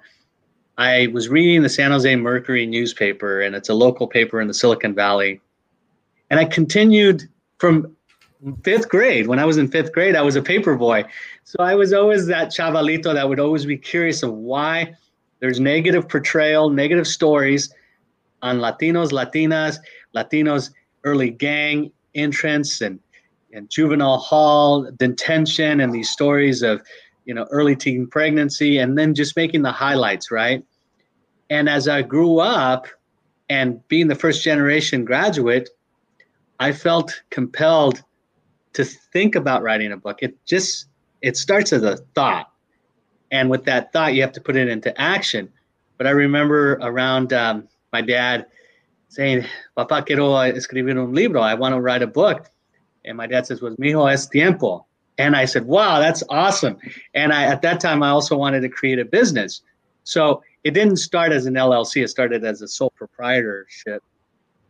I 0.78 1.08
was 1.14 1.30
reading 1.30 1.62
the 1.62 1.70
San 1.70 1.92
Jose 1.92 2.16
Mercury 2.16 2.66
newspaper, 2.66 3.42
and 3.42 3.56
it's 3.56 3.70
a 3.70 3.74
local 3.74 4.08
paper 4.08 4.42
in 4.42 4.48
the 4.48 4.54
Silicon 4.54 4.94
Valley. 4.94 5.40
And 6.30 6.40
I 6.40 6.46
continued 6.46 7.30
from 7.60 7.96
fifth 8.64 8.90
grade. 8.90 9.28
When 9.28 9.40
I 9.40 9.46
was 9.46 9.58
in 9.58 9.68
fifth 9.68 9.92
grade, 9.94 10.16
I 10.16 10.22
was 10.22 10.36
a 10.36 10.42
paper 10.42 10.76
boy. 10.76 11.06
So 11.44 11.58
I 11.60 11.76
was 11.76 11.94
always 11.94 12.28
that 12.28 12.50
chavalito 12.50 13.14
that 13.14 13.28
would 13.28 13.40
always 13.40 13.66
be 13.66 13.78
curious 13.78 14.24
of 14.24 14.34
why 14.34 14.94
there's 15.40 15.60
negative 15.60 16.08
portrayal, 16.08 16.70
negative 16.70 17.08
stories 17.08 17.74
on 18.42 18.60
Latinos, 18.60 19.12
Latinas, 19.12 19.78
Latinos 20.16 20.72
early 21.04 21.30
gang 21.30 21.92
entrance 22.16 22.82
and 22.82 23.00
and 23.54 23.70
juvenile 23.70 24.18
hall 24.18 24.90
detention 24.98 25.80
and 25.80 25.94
these 25.94 26.10
stories 26.10 26.62
of 26.62 26.82
you 27.26 27.34
know 27.34 27.48
early 27.52 27.76
teen 27.76 28.08
pregnancy 28.08 28.78
and 28.78 28.98
then 28.98 29.14
just 29.14 29.36
making 29.36 29.62
the 29.62 29.72
highlights 29.72 30.32
right 30.32 30.64
and 31.50 31.70
as 31.70 31.88
i 31.88 32.02
grew 32.02 32.40
up 32.40 32.88
and 33.50 33.86
being 33.88 34.08
the 34.08 34.16
first 34.16 34.44
generation 34.44 35.06
graduate 35.06 35.70
i 36.60 36.72
felt 36.72 37.22
compelled 37.30 38.04
to 38.74 38.84
think 38.84 39.36
about 39.36 39.64
writing 39.64 39.92
a 39.92 39.98
book 39.98 40.20
it 40.22 40.44
just 40.46 40.88
it 41.22 41.38
starts 41.38 41.74
as 41.74 41.84
a 41.84 41.98
thought 42.16 42.52
and 43.32 43.50
with 43.50 43.66
that 43.66 43.92
thought 43.94 44.14
you 44.14 44.22
have 44.22 44.32
to 44.32 44.42
put 44.42 44.56
it 44.56 44.68
into 44.68 45.00
action 45.00 45.50
but 45.98 46.08
i 46.08 46.12
remember 46.12 46.74
around 46.82 47.34
um, 47.34 47.68
my 47.92 48.02
dad 48.02 48.46
saying, 49.12 49.46
Papá, 49.78 50.06
quiero 50.06 50.34
escribir 50.38 50.98
un 50.98 51.14
libro. 51.14 51.42
I 51.42 51.54
want 51.54 51.76
to 51.76 51.82
write 51.82 52.02
a 52.02 52.08
book. 52.08 52.50
And 53.04 53.18
my 53.18 53.28
dad 53.28 53.46
says, 53.46 53.60
pues, 53.60 53.76
mijo, 53.76 54.12
es 54.12 54.28
tiempo. 54.28 54.86
And 55.18 55.36
I 55.36 55.46
said, 55.46 55.66
wow, 55.66 56.00
that's 56.00 56.24
awesome. 56.30 56.78
And 57.14 57.34
I, 57.34 57.44
at 57.44 57.62
that 57.64 57.82
time, 57.82 58.04
I 58.04 58.10
also 58.10 58.38
wanted 58.38 58.62
to 58.62 58.70
create 58.70 59.00
a 59.00 59.06
business. 59.06 59.62
So 60.04 60.42
it 60.64 60.72
didn't 60.72 60.96
start 60.96 61.34
as 61.34 61.46
an 61.46 61.56
LLC. 61.56 62.04
It 62.04 62.08
started 62.08 62.46
as 62.46 62.62
a 62.62 62.68
sole 62.68 62.92
proprietorship. 62.92 64.02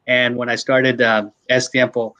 And 0.07 0.35
when 0.35 0.49
I 0.49 0.55
started 0.55 1.01
uh, 1.01 1.29
Es 1.49 1.69
Tiempo, 1.69 2.15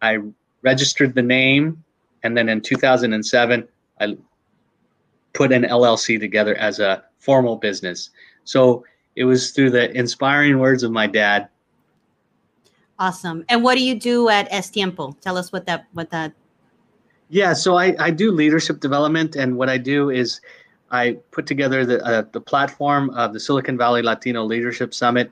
I 0.00 0.18
registered 0.64 1.14
the 1.14 1.22
name. 1.22 1.82
And 2.22 2.36
then 2.36 2.48
in 2.48 2.60
2007, 2.60 3.68
I 4.00 4.16
put 5.32 5.52
an 5.52 5.62
LLC 5.62 6.18
together 6.18 6.54
as 6.56 6.78
a 6.78 7.04
formal 7.18 7.56
business. 7.56 8.10
So 8.44 8.84
it 9.16 9.24
was 9.24 9.50
through 9.52 9.70
the 9.70 9.96
inspiring 9.96 10.58
words 10.58 10.82
of 10.82 10.90
my 10.90 11.06
dad 11.06 11.48
Awesome. 12.98 13.44
And 13.48 13.62
what 13.62 13.74
do 13.74 13.82
you 13.82 13.98
do 13.98 14.28
at 14.28 14.46
Es 14.50 14.70
Tiempo? 14.70 15.16
Tell 15.20 15.36
us 15.36 15.52
what 15.52 15.66
that 15.66 15.86
what 15.92 16.10
that. 16.10 16.32
Yeah, 17.28 17.52
so 17.52 17.76
I, 17.76 17.96
I 17.98 18.10
do 18.10 18.30
leadership 18.30 18.80
development, 18.80 19.34
and 19.34 19.56
what 19.56 19.68
I 19.68 19.78
do 19.78 20.10
is 20.10 20.40
I 20.90 21.18
put 21.32 21.46
together 21.46 21.84
the 21.84 22.04
uh, 22.04 22.22
the 22.30 22.40
platform 22.40 23.10
of 23.10 23.32
the 23.32 23.40
Silicon 23.40 23.76
Valley 23.76 24.02
Latino 24.02 24.44
Leadership 24.44 24.94
Summit. 24.94 25.30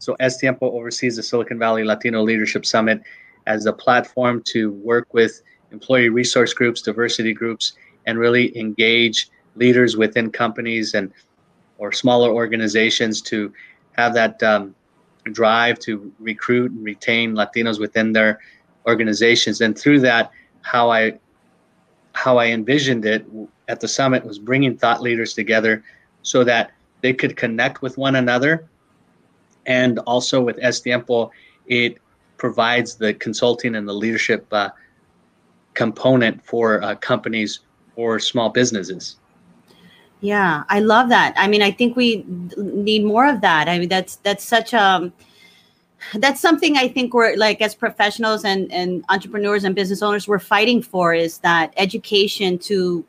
So 0.00 0.16
Es 0.20 0.36
Tiempo 0.36 0.70
oversees 0.70 1.16
the 1.16 1.22
Silicon 1.22 1.58
Valley 1.58 1.82
Latino 1.82 2.22
Leadership 2.22 2.66
Summit 2.66 3.02
as 3.48 3.64
a 3.64 3.72
platform 3.72 4.42
to 4.42 4.72
work 4.72 5.12
with 5.14 5.42
employee 5.72 6.10
resource 6.10 6.52
groups, 6.52 6.82
diversity 6.82 7.32
groups, 7.32 7.72
and 8.06 8.18
really 8.18 8.56
engage 8.56 9.30
leaders 9.56 9.96
within 9.96 10.30
companies 10.30 10.94
and 10.94 11.10
or 11.78 11.90
smaller 11.90 12.30
organizations 12.30 13.22
to 13.22 13.52
have 13.92 14.12
that 14.14 14.40
um, 14.42 14.74
drive 15.32 15.78
to 15.78 16.12
recruit 16.18 16.70
and 16.72 16.84
retain 16.84 17.34
Latinos 17.34 17.80
within 17.80 18.12
their 18.12 18.38
organizations. 18.86 19.60
And 19.60 19.76
through 19.76 20.00
that, 20.00 20.30
how 20.62 20.90
I 20.90 21.18
how 22.12 22.36
I 22.36 22.46
envisioned 22.46 23.04
it 23.04 23.24
at 23.68 23.80
the 23.80 23.88
summit 23.88 24.24
was 24.24 24.38
bringing 24.38 24.76
thought 24.76 25.00
leaders 25.00 25.34
together 25.34 25.84
so 26.22 26.44
that 26.44 26.72
they 27.00 27.12
could 27.12 27.36
connect 27.36 27.80
with 27.80 27.96
one 27.96 28.16
another. 28.16 28.68
And 29.66 30.00
also 30.00 30.42
with 30.42 30.58
Es 30.60 30.80
Tiempo, 30.80 31.30
it 31.66 31.98
provides 32.38 32.94
the 32.94 33.12
consulting 33.14 33.74
and 33.74 33.86
the 33.86 33.92
leadership 33.92 34.46
uh, 34.52 34.70
component 35.74 36.44
for 36.44 36.82
uh, 36.82 36.94
companies 36.96 37.60
or 37.96 38.18
small 38.18 38.48
businesses. 38.48 39.16
Yeah, 40.20 40.64
I 40.68 40.80
love 40.80 41.08
that. 41.10 41.34
I 41.36 41.46
mean, 41.46 41.62
I 41.62 41.70
think 41.70 41.96
we 41.96 42.24
need 42.56 43.04
more 43.04 43.28
of 43.28 43.40
that. 43.42 43.68
I 43.68 43.78
mean, 43.78 43.88
that's 43.88 44.16
that's 44.16 44.44
such 44.44 44.72
a 44.72 44.82
um, 44.82 45.12
that's 46.14 46.40
something 46.40 46.76
I 46.76 46.88
think 46.88 47.14
we're 47.14 47.36
like 47.36 47.60
as 47.60 47.74
professionals 47.74 48.44
and 48.44 48.72
and 48.72 49.04
entrepreneurs 49.08 49.64
and 49.64 49.74
business 49.74 50.02
owners 50.02 50.26
we're 50.26 50.38
fighting 50.38 50.82
for 50.82 51.14
is 51.14 51.38
that 51.38 51.72
education 51.76 52.58
to 52.60 53.04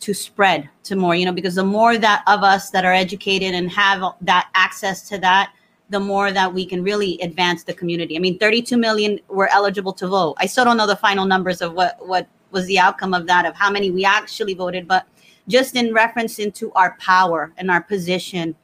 to 0.00 0.14
spread 0.14 0.68
to 0.84 0.96
more, 0.96 1.14
you 1.14 1.24
know, 1.24 1.32
because 1.32 1.54
the 1.54 1.64
more 1.64 1.96
that 1.98 2.22
of 2.26 2.42
us 2.42 2.70
that 2.70 2.84
are 2.84 2.92
educated 2.92 3.54
and 3.54 3.70
have 3.70 4.02
that 4.22 4.48
access 4.54 5.08
to 5.08 5.18
that, 5.18 5.52
the 5.90 6.00
more 6.00 6.32
that 6.32 6.52
we 6.54 6.64
can 6.64 6.82
really 6.82 7.18
advance 7.20 7.64
the 7.64 7.74
community. 7.74 8.16
I 8.16 8.20
mean, 8.20 8.38
32 8.38 8.76
million 8.76 9.20
were 9.28 9.48
eligible 9.48 9.92
to 9.94 10.06
vote. 10.06 10.36
I 10.38 10.46
still 10.46 10.64
don't 10.64 10.76
know 10.76 10.86
the 10.86 10.96
final 10.96 11.26
numbers 11.26 11.60
of 11.60 11.74
what 11.74 11.96
what 12.06 12.26
was 12.52 12.66
the 12.66 12.78
outcome 12.78 13.14
of 13.14 13.26
that 13.26 13.44
of 13.44 13.54
how 13.54 13.70
many 13.70 13.90
we 13.90 14.04
actually 14.04 14.54
voted, 14.54 14.88
but 14.88 15.06
just 15.48 15.76
in 15.76 15.92
reference 15.92 16.38
into 16.38 16.72
our 16.72 16.96
power 17.00 17.52
and 17.56 17.70
our 17.70 17.82
position 17.82 18.54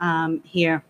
um, 0.00 0.40
here. 0.44 0.82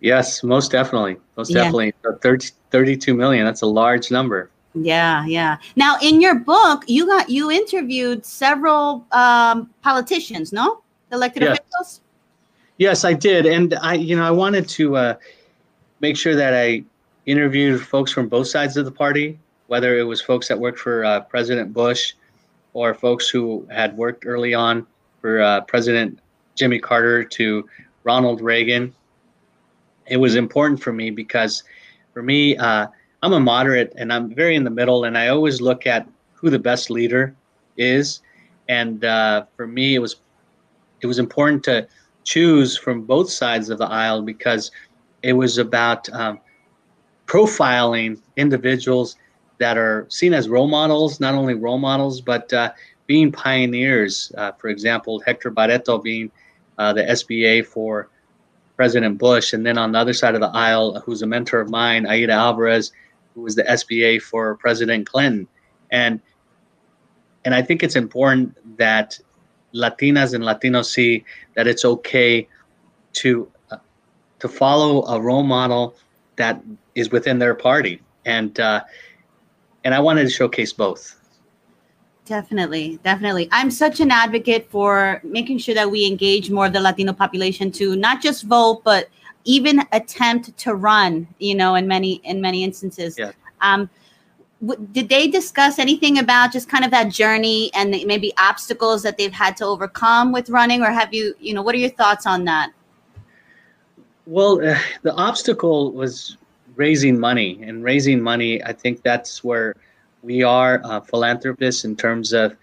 Yes, 0.00 0.42
most 0.42 0.70
definitely. 0.70 1.16
Most 1.36 1.50
yeah. 1.50 1.62
definitely. 1.62 1.94
30, 2.22 2.50
32 2.70 3.14
million, 3.14 3.44
that's 3.44 3.62
a 3.62 3.66
large 3.66 4.10
number. 4.10 4.50
Yeah, 4.74 5.24
yeah. 5.24 5.56
Now, 5.76 5.96
in 6.02 6.20
your 6.20 6.34
book, 6.34 6.84
you 6.88 7.06
got 7.06 7.30
you 7.30 7.50
interviewed 7.50 8.26
several 8.26 9.06
um, 9.12 9.70
politicians, 9.82 10.52
no, 10.52 10.82
elected 11.12 11.44
yes. 11.44 11.58
officials. 11.58 12.00
Yes, 12.76 13.04
I 13.04 13.12
did, 13.12 13.46
and 13.46 13.74
I, 13.82 13.94
you 13.94 14.16
know, 14.16 14.24
I 14.24 14.32
wanted 14.32 14.68
to 14.70 14.96
uh, 14.96 15.14
make 16.00 16.16
sure 16.16 16.34
that 16.34 16.54
I 16.54 16.82
interviewed 17.24 17.80
folks 17.80 18.10
from 18.10 18.28
both 18.28 18.48
sides 18.48 18.76
of 18.76 18.84
the 18.84 18.90
party, 18.90 19.38
whether 19.68 19.96
it 19.96 20.02
was 20.02 20.20
folks 20.20 20.48
that 20.48 20.58
worked 20.58 20.80
for 20.80 21.04
uh, 21.04 21.20
President 21.20 21.72
Bush, 21.72 22.14
or 22.72 22.92
folks 22.92 23.28
who 23.28 23.64
had 23.70 23.96
worked 23.96 24.26
early 24.26 24.54
on 24.54 24.86
for 25.20 25.40
uh, 25.40 25.60
President 25.62 26.18
Jimmy 26.56 26.80
Carter 26.80 27.22
to 27.22 27.68
Ronald 28.02 28.40
Reagan. 28.40 28.92
It 30.06 30.16
was 30.16 30.34
important 30.34 30.82
for 30.82 30.92
me 30.92 31.10
because 31.10 31.62
for 32.12 32.22
me, 32.22 32.56
uh, 32.56 32.88
I'm 33.22 33.32
a 33.32 33.40
moderate 33.40 33.92
and 33.96 34.12
I'm 34.12 34.34
very 34.34 34.56
in 34.56 34.64
the 34.64 34.70
middle, 34.70 35.04
and 35.04 35.16
I 35.16 35.28
always 35.28 35.60
look 35.60 35.86
at 35.86 36.08
who 36.34 36.50
the 36.50 36.58
best 36.58 36.90
leader 36.90 37.34
is. 37.76 38.20
And 38.68 39.04
uh, 39.04 39.44
for 39.56 39.68
me, 39.68 39.94
it 39.94 40.00
was 40.00 40.16
it 41.00 41.06
was 41.06 41.18
important 41.18 41.62
to 41.64 41.86
choose 42.24 42.76
from 42.76 43.02
both 43.02 43.30
sides 43.30 43.70
of 43.70 43.78
the 43.78 43.86
aisle 43.86 44.22
because 44.22 44.70
it 45.22 45.34
was 45.34 45.58
about 45.58 46.08
um, 46.12 46.40
profiling 47.26 48.20
individuals 48.36 49.16
that 49.58 49.78
are 49.78 50.06
seen 50.10 50.34
as 50.34 50.48
role 50.48 50.66
models, 50.66 51.20
not 51.20 51.34
only 51.34 51.54
role 51.54 51.78
models, 51.78 52.20
but 52.20 52.52
uh, 52.52 52.72
being 53.06 53.30
pioneers. 53.30 54.32
Uh, 54.36 54.52
for 54.52 54.68
example, 54.68 55.20
Hector 55.20 55.50
Barreto 55.50 55.98
being 55.98 56.30
uh, 56.78 56.92
the 56.92 57.02
SBA 57.02 57.66
for 57.66 58.08
President 58.76 59.18
Bush, 59.18 59.52
and 59.52 59.64
then 59.64 59.78
on 59.78 59.92
the 59.92 59.98
other 59.98 60.12
side 60.12 60.34
of 60.34 60.40
the 60.40 60.48
aisle, 60.48 61.00
who's 61.00 61.22
a 61.22 61.26
mentor 61.26 61.60
of 61.60 61.70
mine, 61.70 62.06
Aida 62.06 62.32
Alvarez, 62.32 62.92
who 63.34 63.42
was 63.42 63.54
the 63.54 63.62
SBA 63.62 64.20
for 64.22 64.56
President 64.56 65.06
Clinton, 65.06 65.46
and 65.90 66.20
and 67.44 67.54
I 67.54 67.62
think 67.62 67.82
it's 67.82 67.94
important 67.94 68.56
that 68.78 69.18
Latinas 69.74 70.34
and 70.34 70.44
Latinos 70.44 70.86
see 70.86 71.24
that 71.54 71.66
it's 71.66 71.84
okay 71.84 72.48
to 73.14 73.50
uh, 73.70 73.78
to 74.38 74.48
follow 74.48 75.04
a 75.06 75.20
role 75.20 75.42
model 75.42 75.96
that 76.36 76.62
is 76.94 77.10
within 77.10 77.38
their 77.38 77.54
party, 77.54 78.00
and 78.24 78.58
uh, 78.60 78.82
and 79.84 79.94
I 79.94 80.00
wanted 80.00 80.24
to 80.24 80.30
showcase 80.30 80.72
both. 80.72 81.20
Definitely, 82.24 82.98
definitely. 83.02 83.48
I'm 83.52 83.70
such 83.70 84.00
an 84.00 84.10
advocate 84.10 84.70
for 84.70 85.20
making 85.24 85.58
sure 85.58 85.74
that 85.74 85.90
we 85.90 86.06
engage 86.06 86.50
more 86.50 86.66
of 86.66 86.72
the 86.72 86.80
Latino 86.80 87.12
population 87.12 87.70
to 87.72 87.96
not 87.96 88.22
just 88.22 88.44
vote, 88.44 88.82
but 88.82 89.08
even 89.44 89.82
attempt 89.92 90.56
to 90.58 90.74
run. 90.74 91.26
You 91.38 91.54
know, 91.54 91.74
in 91.74 91.86
many 91.86 92.14
in 92.24 92.40
many 92.40 92.64
instances. 92.64 93.18
Yeah. 93.18 93.32
Um, 93.60 93.90
w- 94.66 94.88
did 94.92 95.08
they 95.08 95.28
discuss 95.28 95.78
anything 95.78 96.18
about 96.18 96.52
just 96.52 96.68
kind 96.68 96.84
of 96.84 96.90
that 96.90 97.08
journey 97.10 97.70
and 97.74 97.90
maybe 98.06 98.32
obstacles 98.38 99.02
that 99.02 99.16
they've 99.18 99.32
had 99.32 99.56
to 99.58 99.64
overcome 99.64 100.32
with 100.32 100.50
running, 100.50 100.82
or 100.82 100.90
have 100.90 101.12
you, 101.12 101.34
you 101.40 101.54
know, 101.54 101.62
what 101.62 101.74
are 101.74 101.78
your 101.78 101.90
thoughts 101.90 102.26
on 102.26 102.44
that? 102.44 102.72
Well, 104.26 104.66
uh, 104.66 104.78
the 105.02 105.14
obstacle 105.14 105.92
was 105.92 106.36
raising 106.76 107.18
money, 107.18 107.60
and 107.62 107.84
raising 107.84 108.20
money. 108.20 108.62
I 108.64 108.72
think 108.72 109.02
that's 109.02 109.44
where 109.44 109.76
we 110.22 110.42
are 110.42 110.80
uh, 110.84 111.00
philanthropists 111.00 111.84
in 111.84 111.94
terms 111.94 112.32
of, 112.32 112.56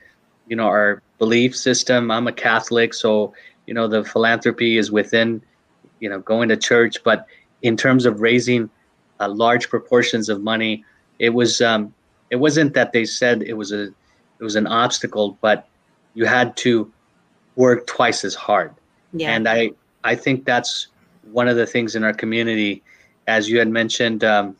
you 0.48 0.56
know, 0.56 0.66
our 0.66 1.02
belief 1.18 1.56
system. 1.56 2.12
I'm 2.12 2.28
a 2.28 2.34
Catholic, 2.34 2.94
so 2.94 3.34
you 3.68 3.74
know 3.74 3.88
the 3.88 4.04
philanthropy 4.04 4.78
is 4.78 4.92
within, 4.92 5.42
you 6.00 6.10
know, 6.10 6.20
going 6.20 6.50
to 6.50 6.58
church. 6.58 7.04
But 7.04 7.28
in 7.62 7.78
terms 7.78 8.06
of 8.06 8.22
raising 8.22 8.70
uh, 9.20 9.30
large 9.30 9.70
proportions 9.70 10.30
of 10.30 10.42
money, 10.42 10.84
it 11.22 11.30
was 11.30 11.62
um, 11.62 11.94
it 12.32 12.38
wasn't 12.38 12.74
that 12.74 12.92
they 12.92 13.06
said 13.06 13.44
it 13.44 13.54
was 13.54 13.72
a 13.72 13.84
it 13.84 14.44
was 14.44 14.56
an 14.56 14.66
obstacle, 14.66 15.38
but 15.40 15.68
you 16.16 16.26
had 16.26 16.58
to 16.58 16.92
work 17.56 17.86
twice 17.86 18.26
as 18.26 18.34
hard. 18.34 18.74
Yeah. 19.14 19.30
And 19.30 19.48
I 19.48 19.72
I 20.04 20.16
think 20.16 20.46
that's 20.46 20.88
one 21.32 21.48
of 21.48 21.58
the 21.58 21.68
things 21.68 21.96
in 21.96 22.04
our 22.04 22.14
community, 22.14 22.82
as 23.28 23.48
you 23.48 23.60
had 23.60 23.70
mentioned 23.70 24.24
um, 24.24 24.58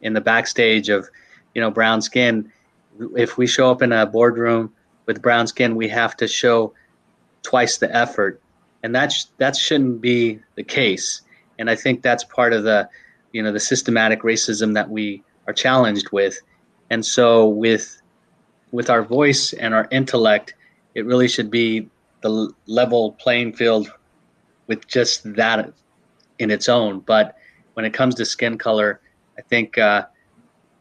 in 0.00 0.14
the 0.14 0.20
backstage 0.20 0.88
of, 0.88 1.08
you 1.54 1.62
know, 1.62 1.70
brown 1.70 2.02
skin. 2.02 2.50
If 3.16 3.38
we 3.38 3.46
show 3.46 3.70
up 3.70 3.80
in 3.80 3.92
a 3.92 4.04
boardroom 4.04 4.74
with 5.06 5.22
brown 5.22 5.46
skin, 5.46 5.76
we 5.76 5.88
have 5.88 6.16
to 6.16 6.26
show 6.26 6.74
twice 7.42 7.78
the 7.78 7.94
effort, 7.94 8.42
and 8.82 8.94
that 8.96 9.12
sh- 9.12 9.26
that 9.38 9.54
shouldn't 9.54 10.00
be 10.00 10.40
the 10.56 10.64
case. 10.64 11.22
And 11.60 11.70
I 11.70 11.76
think 11.76 12.02
that's 12.02 12.24
part 12.24 12.52
of 12.52 12.64
the, 12.64 12.88
you 13.32 13.42
know, 13.42 13.52
the 13.52 13.60
systematic 13.60 14.22
racism 14.22 14.74
that 14.74 14.90
we 14.90 15.22
are 15.50 15.52
challenged 15.52 16.10
with. 16.12 16.40
And 16.90 17.04
so 17.04 17.48
with 17.48 18.00
with 18.72 18.88
our 18.88 19.02
voice 19.02 19.52
and 19.52 19.74
our 19.74 19.88
intellect, 19.90 20.54
it 20.94 21.04
really 21.04 21.28
should 21.28 21.50
be 21.50 21.88
the 22.22 22.52
level 22.66 23.12
playing 23.12 23.52
field 23.54 23.92
with 24.68 24.86
just 24.86 25.34
that 25.34 25.72
in 26.38 26.50
its 26.50 26.68
own. 26.68 27.00
But 27.00 27.36
when 27.74 27.84
it 27.84 27.92
comes 27.92 28.14
to 28.16 28.24
skin 28.24 28.58
color, 28.58 29.00
I 29.38 29.42
think 29.42 29.76
uh, 29.76 30.06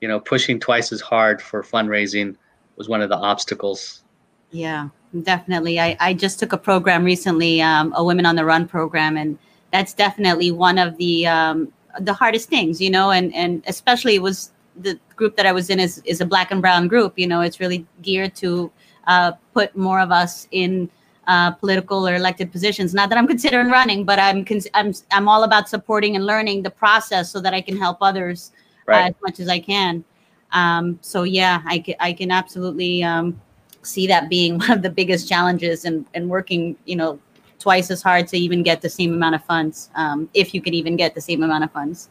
you 0.01 0.07
know 0.07 0.19
pushing 0.19 0.59
twice 0.59 0.91
as 0.91 1.01
hard 1.01 1.41
for 1.41 1.63
fundraising 1.63 2.35
was 2.77 2.87
one 2.87 3.01
of 3.01 3.09
the 3.09 3.17
obstacles. 3.17 4.03
Yeah, 4.51 4.89
definitely. 5.23 5.79
I, 5.79 5.97
I 5.99 6.13
just 6.13 6.39
took 6.39 6.53
a 6.53 6.57
program 6.57 7.03
recently, 7.03 7.61
um, 7.61 7.93
a 7.95 8.03
Women 8.03 8.25
on 8.25 8.35
the 8.35 8.45
Run 8.45 8.67
program, 8.67 9.17
and 9.17 9.37
that's 9.71 9.93
definitely 9.93 10.51
one 10.51 10.77
of 10.77 10.97
the 10.97 11.27
um, 11.27 11.71
the 11.99 12.13
hardest 12.13 12.49
things, 12.49 12.79
you 12.81 12.89
know, 12.89 13.11
and 13.11 13.33
and 13.33 13.63
especially 13.67 14.15
it 14.15 14.21
was 14.21 14.51
the 14.81 14.99
group 15.15 15.35
that 15.35 15.45
I 15.45 15.51
was 15.51 15.69
in 15.69 15.79
is 15.79 16.01
is 16.05 16.21
a 16.21 16.25
black 16.25 16.51
and 16.51 16.61
brown 16.61 16.87
group. 16.87 17.13
You 17.17 17.27
know, 17.27 17.41
it's 17.41 17.59
really 17.59 17.85
geared 18.01 18.35
to 18.35 18.71
uh, 19.07 19.33
put 19.53 19.75
more 19.75 19.99
of 19.99 20.11
us 20.11 20.47
in 20.51 20.89
uh, 21.27 21.51
political 21.51 22.07
or 22.07 22.15
elected 22.15 22.51
positions. 22.51 22.93
Not 22.93 23.09
that 23.09 23.17
I'm 23.17 23.27
considering 23.35 23.69
running, 23.69 24.03
but 24.03 24.19
I'm 24.19 24.43
cons- 24.43 24.67
I'm 24.73 24.93
I'm 25.11 25.27
all 25.27 25.43
about 25.43 25.69
supporting 25.69 26.15
and 26.15 26.25
learning 26.25 26.63
the 26.63 26.69
process 26.69 27.31
so 27.31 27.39
that 27.41 27.53
I 27.53 27.61
can 27.61 27.77
help 27.77 27.97
others 28.01 28.51
uh, 28.87 28.93
as 29.09 29.13
much 29.21 29.39
as 29.39 29.47
I 29.47 29.59
can. 29.59 30.03
Um, 30.51 30.97
so 31.01 31.23
yeah, 31.23 31.61
I 31.65 31.79
can 31.79 31.95
I 31.99 32.13
can 32.13 32.31
absolutely 32.31 33.03
um, 33.03 33.39
see 33.81 34.07
that 34.07 34.29
being 34.29 34.57
one 34.59 34.71
of 34.71 34.81
the 34.81 34.89
biggest 34.89 35.29
challenges 35.29 35.85
and 35.85 36.05
and 36.13 36.29
working 36.29 36.75
you 36.85 36.95
know 36.95 37.19
twice 37.59 37.91
as 37.91 38.01
hard 38.01 38.25
to 38.29 38.37
even 38.37 38.63
get 38.63 38.81
the 38.81 38.89
same 38.89 39.13
amount 39.13 39.35
of 39.35 39.43
funds 39.43 39.89
um, 39.95 40.29
if 40.33 40.53
you 40.53 40.61
can 40.61 40.73
even 40.73 40.95
get 40.95 41.13
the 41.13 41.21
same 41.21 41.43
amount 41.43 41.63
of 41.63 41.71
funds. 41.71 42.09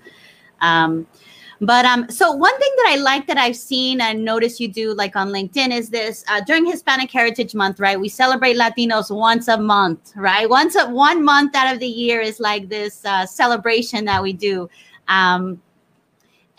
But 1.61 1.85
um, 1.85 2.09
so 2.09 2.31
one 2.31 2.57
thing 2.59 2.73
that 2.77 2.91
I 2.91 2.97
like 2.97 3.27
that 3.27 3.37
I've 3.37 3.57
seen 3.57 4.01
and 4.01 4.25
noticed 4.25 4.61
you 4.61 4.69
do 4.69 4.95
like 4.95 5.17
on 5.17 5.29
LinkedIn 5.29 5.77
is 5.77 5.91
this 5.91 6.25
uh, 6.29 6.41
during 6.43 6.65
Hispanic 6.65 7.11
Heritage 7.11 7.55
Month, 7.55 7.81
right? 7.81 7.99
We 7.99 8.09
celebrate 8.09 8.57
Latinos 8.57 9.15
once 9.15 9.49
a 9.49 9.59
month, 9.59 10.13
right? 10.15 10.49
Once 10.49 10.77
a 10.77 10.89
one 10.89 11.25
month 11.25 11.57
out 11.57 11.73
of 11.73 11.81
the 11.81 11.89
year 11.89 12.21
is 12.21 12.39
like 12.39 12.69
this 12.69 13.05
uh, 13.05 13.27
celebration 13.27 14.05
that 14.05 14.23
we 14.23 14.33
do. 14.33 14.71
Um, 15.09 15.61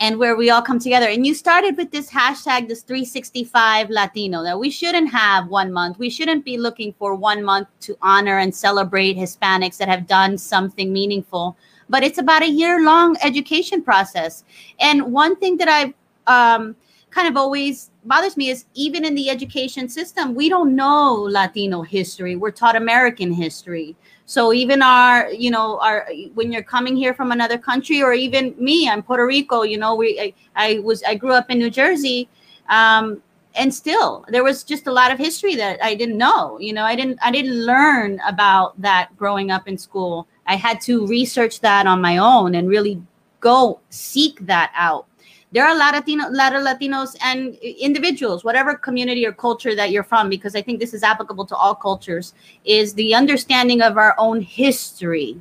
and 0.00 0.18
where 0.18 0.34
we 0.34 0.48
all 0.48 0.62
come 0.62 0.78
together. 0.78 1.06
And 1.08 1.26
you 1.26 1.34
started 1.34 1.76
with 1.76 1.90
this 1.90 2.10
hashtag, 2.10 2.68
this 2.68 2.82
365 2.82 3.90
Latino, 3.90 4.42
that 4.42 4.58
we 4.58 4.70
shouldn't 4.70 5.10
have 5.10 5.48
one 5.48 5.70
month. 5.70 5.98
We 5.98 6.08
shouldn't 6.08 6.42
be 6.42 6.56
looking 6.56 6.94
for 6.94 7.14
one 7.14 7.44
month 7.44 7.68
to 7.80 7.98
honor 8.00 8.38
and 8.38 8.54
celebrate 8.54 9.18
Hispanics 9.18 9.76
that 9.76 9.88
have 9.88 10.06
done 10.06 10.38
something 10.38 10.90
meaningful. 10.90 11.56
But 11.90 12.02
it's 12.02 12.18
about 12.18 12.42
a 12.42 12.48
year 12.48 12.82
long 12.82 13.16
education 13.22 13.82
process. 13.82 14.44
And 14.78 15.12
one 15.12 15.36
thing 15.36 15.58
that 15.58 15.68
I've 15.68 15.92
um, 16.26 16.76
kind 17.10 17.28
of 17.28 17.36
always 17.36 17.90
bothers 18.04 18.36
me 18.36 18.48
is 18.48 18.64
even 18.74 19.04
in 19.04 19.14
the 19.14 19.28
education 19.28 19.88
system, 19.88 20.34
we 20.34 20.48
don't 20.48 20.74
know 20.74 21.12
Latino 21.12 21.82
history. 21.82 22.36
We're 22.36 22.52
taught 22.52 22.76
American 22.76 23.32
history. 23.32 23.96
So 24.26 24.52
even 24.52 24.80
our, 24.80 25.30
you 25.32 25.50
know, 25.50 25.78
our 25.80 26.08
when 26.34 26.52
you're 26.52 26.62
coming 26.62 26.96
here 26.96 27.12
from 27.12 27.32
another 27.32 27.58
country, 27.58 28.00
or 28.02 28.12
even 28.12 28.54
me, 28.58 28.88
I'm 28.88 29.02
Puerto 29.02 29.26
Rico. 29.26 29.62
You 29.62 29.78
know, 29.78 29.96
we 29.96 30.20
I, 30.20 30.34
I 30.54 30.78
was 30.78 31.02
I 31.02 31.16
grew 31.16 31.32
up 31.32 31.50
in 31.50 31.58
New 31.58 31.70
Jersey, 31.70 32.28
um, 32.68 33.20
and 33.56 33.74
still 33.74 34.24
there 34.28 34.44
was 34.44 34.62
just 34.62 34.86
a 34.86 34.92
lot 34.92 35.10
of 35.10 35.18
history 35.18 35.56
that 35.56 35.82
I 35.82 35.96
didn't 35.96 36.16
know. 36.16 36.60
You 36.60 36.72
know, 36.72 36.84
I 36.84 36.94
didn't 36.94 37.18
I 37.22 37.32
didn't 37.32 37.66
learn 37.66 38.20
about 38.24 38.80
that 38.80 39.16
growing 39.16 39.50
up 39.50 39.66
in 39.66 39.76
school. 39.76 40.28
I 40.50 40.56
had 40.56 40.80
to 40.82 41.06
research 41.06 41.60
that 41.60 41.86
on 41.86 42.02
my 42.02 42.18
own 42.18 42.54
and 42.54 42.68
really 42.68 43.00
go 43.40 43.80
seek 43.88 44.40
that 44.40 44.70
out 44.74 45.06
there 45.52 45.64
are 45.64 45.74
a 45.74 45.78
lot 45.78 45.94
of 45.94 46.00
Latino, 46.06 46.28
lot 46.30 46.54
of 46.54 46.62
Latinos 46.62 47.16
and 47.22 47.56
individuals, 47.56 48.44
whatever 48.44 48.74
community 48.74 49.26
or 49.26 49.32
culture 49.32 49.74
that 49.74 49.90
you're 49.90 50.04
from, 50.04 50.28
because 50.28 50.54
I 50.54 50.62
think 50.62 50.78
this 50.78 50.94
is 50.94 51.02
applicable 51.02 51.44
to 51.46 51.56
all 51.56 51.74
cultures, 51.74 52.34
is 52.64 52.94
the 52.94 53.14
understanding 53.14 53.82
of 53.82 53.96
our 53.96 54.14
own 54.16 54.40
history. 54.40 55.40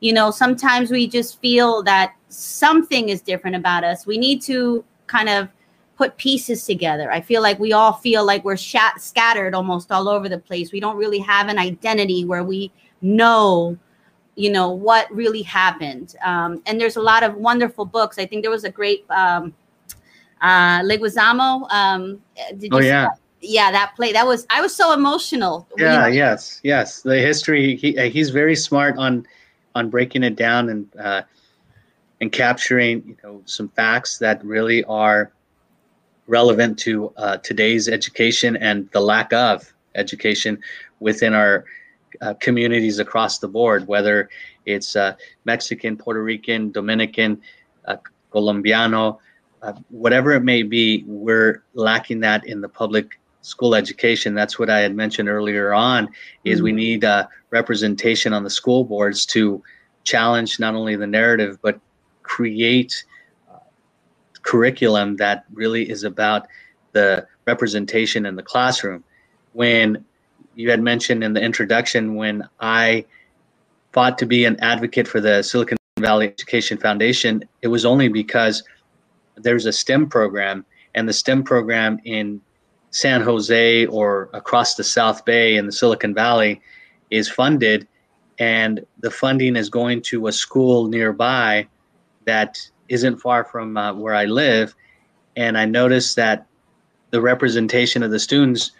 You 0.00 0.12
know, 0.12 0.30
sometimes 0.30 0.90
we 0.90 1.08
just 1.08 1.40
feel 1.40 1.82
that 1.84 2.14
something 2.28 3.08
is 3.08 3.22
different 3.22 3.56
about 3.56 3.84
us. 3.84 4.06
We 4.06 4.18
need 4.18 4.42
to 4.42 4.84
kind 5.06 5.30
of 5.30 5.48
put 5.96 6.16
pieces 6.18 6.64
together. 6.64 7.10
I 7.10 7.20
feel 7.20 7.42
like 7.42 7.58
we 7.58 7.72
all 7.72 7.94
feel 7.94 8.24
like 8.24 8.44
we're 8.44 8.56
shat- 8.56 9.00
scattered 9.00 9.54
almost 9.54 9.90
all 9.90 10.08
over 10.08 10.28
the 10.28 10.38
place. 10.38 10.72
We 10.72 10.78
don't 10.78 10.96
really 10.96 11.18
have 11.20 11.48
an 11.48 11.58
identity 11.58 12.24
where 12.24 12.44
we 12.44 12.70
know 13.00 13.78
you 14.38 14.50
know 14.50 14.70
what 14.70 15.10
really 15.12 15.42
happened 15.42 16.14
um, 16.24 16.62
and 16.66 16.80
there's 16.80 16.96
a 16.96 17.02
lot 17.02 17.22
of 17.22 17.34
wonderful 17.34 17.84
books 17.84 18.18
i 18.18 18.26
think 18.26 18.42
there 18.42 18.50
was 18.50 18.64
a 18.64 18.70
great 18.70 19.04
um, 19.10 19.52
uh 20.40 20.80
leguizamo 20.80 21.66
um 21.72 22.22
did 22.58 22.72
Oh 22.72 22.78
yeah, 22.78 23.02
that? 23.04 23.18
yeah 23.40 23.70
that 23.72 23.92
play 23.96 24.12
that 24.12 24.26
was 24.26 24.46
i 24.50 24.60
was 24.60 24.74
so 24.74 24.92
emotional 24.92 25.66
yeah, 25.76 26.06
you- 26.06 26.14
yes, 26.14 26.60
yes. 26.62 27.02
The 27.02 27.18
history. 27.18 27.76
He 27.76 27.98
uh, 27.98 28.08
he's 28.10 28.30
very 28.30 28.56
smart 28.56 28.96
on 28.98 29.26
on 29.74 29.90
breaking 29.90 30.22
it 30.24 30.36
down 30.36 30.68
and 30.70 30.86
uh, 30.96 31.22
and 32.20 32.32
capturing 32.32 33.02
you 33.06 33.16
know 33.22 33.42
some 33.46 33.68
facts 33.68 34.18
that 34.18 34.44
really 34.44 34.84
are 34.84 35.32
relevant 36.26 36.78
to 36.80 37.12
uh, 37.16 37.36
today's 37.38 37.88
education 37.88 38.56
and 38.56 38.88
the 38.92 39.00
lack 39.00 39.32
of 39.32 39.72
education 39.94 40.58
within 41.00 41.34
our 41.34 41.64
uh, 42.20 42.34
communities 42.34 42.98
across 42.98 43.38
the 43.38 43.48
board, 43.48 43.86
whether 43.86 44.28
it's 44.66 44.96
uh, 44.96 45.14
Mexican, 45.44 45.96
Puerto 45.96 46.22
Rican, 46.22 46.70
Dominican, 46.70 47.40
uh, 47.86 47.96
Colombiano, 48.30 49.18
uh, 49.62 49.72
whatever 49.90 50.32
it 50.32 50.42
may 50.42 50.62
be, 50.62 51.04
we're 51.06 51.62
lacking 51.74 52.20
that 52.20 52.46
in 52.46 52.60
the 52.60 52.68
public 52.68 53.18
school 53.42 53.74
education. 53.74 54.34
That's 54.34 54.58
what 54.58 54.70
I 54.70 54.80
had 54.80 54.94
mentioned 54.94 55.28
earlier 55.28 55.72
on. 55.72 56.08
Is 56.44 56.62
we 56.62 56.72
need 56.72 57.04
uh, 57.04 57.26
representation 57.50 58.32
on 58.32 58.44
the 58.44 58.50
school 58.50 58.84
boards 58.84 59.26
to 59.26 59.62
challenge 60.04 60.58
not 60.60 60.74
only 60.74 60.96
the 60.96 61.06
narrative 61.06 61.58
but 61.60 61.78
create 62.22 63.04
uh, 63.52 63.58
curriculum 64.42 65.16
that 65.16 65.44
really 65.52 65.88
is 65.88 66.04
about 66.04 66.46
the 66.92 67.26
representation 67.46 68.26
in 68.26 68.36
the 68.36 68.42
classroom. 68.42 69.02
When 69.52 70.04
you 70.58 70.68
had 70.68 70.82
mentioned 70.82 71.22
in 71.22 71.34
the 71.34 71.40
introduction 71.40 72.16
when 72.16 72.42
I 72.58 73.04
fought 73.92 74.18
to 74.18 74.26
be 74.26 74.44
an 74.44 74.58
advocate 74.58 75.06
for 75.06 75.20
the 75.20 75.40
Silicon 75.40 75.78
Valley 76.00 76.26
Education 76.26 76.76
Foundation, 76.76 77.44
it 77.62 77.68
was 77.68 77.84
only 77.84 78.08
because 78.08 78.64
there's 79.36 79.66
a 79.66 79.72
STEM 79.72 80.08
program, 80.08 80.66
and 80.96 81.08
the 81.08 81.12
STEM 81.12 81.44
program 81.44 82.00
in 82.04 82.40
San 82.90 83.20
Jose 83.20 83.86
or 83.86 84.30
across 84.32 84.74
the 84.74 84.82
South 84.82 85.24
Bay 85.24 85.56
in 85.56 85.64
the 85.64 85.70
Silicon 85.70 86.12
Valley 86.12 86.60
is 87.10 87.30
funded, 87.30 87.86
and 88.40 88.84
the 88.98 89.12
funding 89.12 89.54
is 89.54 89.70
going 89.70 90.02
to 90.02 90.26
a 90.26 90.32
school 90.32 90.88
nearby 90.88 91.68
that 92.24 92.58
isn't 92.88 93.18
far 93.18 93.44
from 93.44 93.76
uh, 93.76 93.94
where 93.94 94.14
I 94.14 94.24
live. 94.24 94.74
And 95.36 95.56
I 95.56 95.66
noticed 95.66 96.16
that 96.16 96.48
the 97.10 97.20
representation 97.20 98.02
of 98.02 98.10
the 98.10 98.18
students 98.18 98.72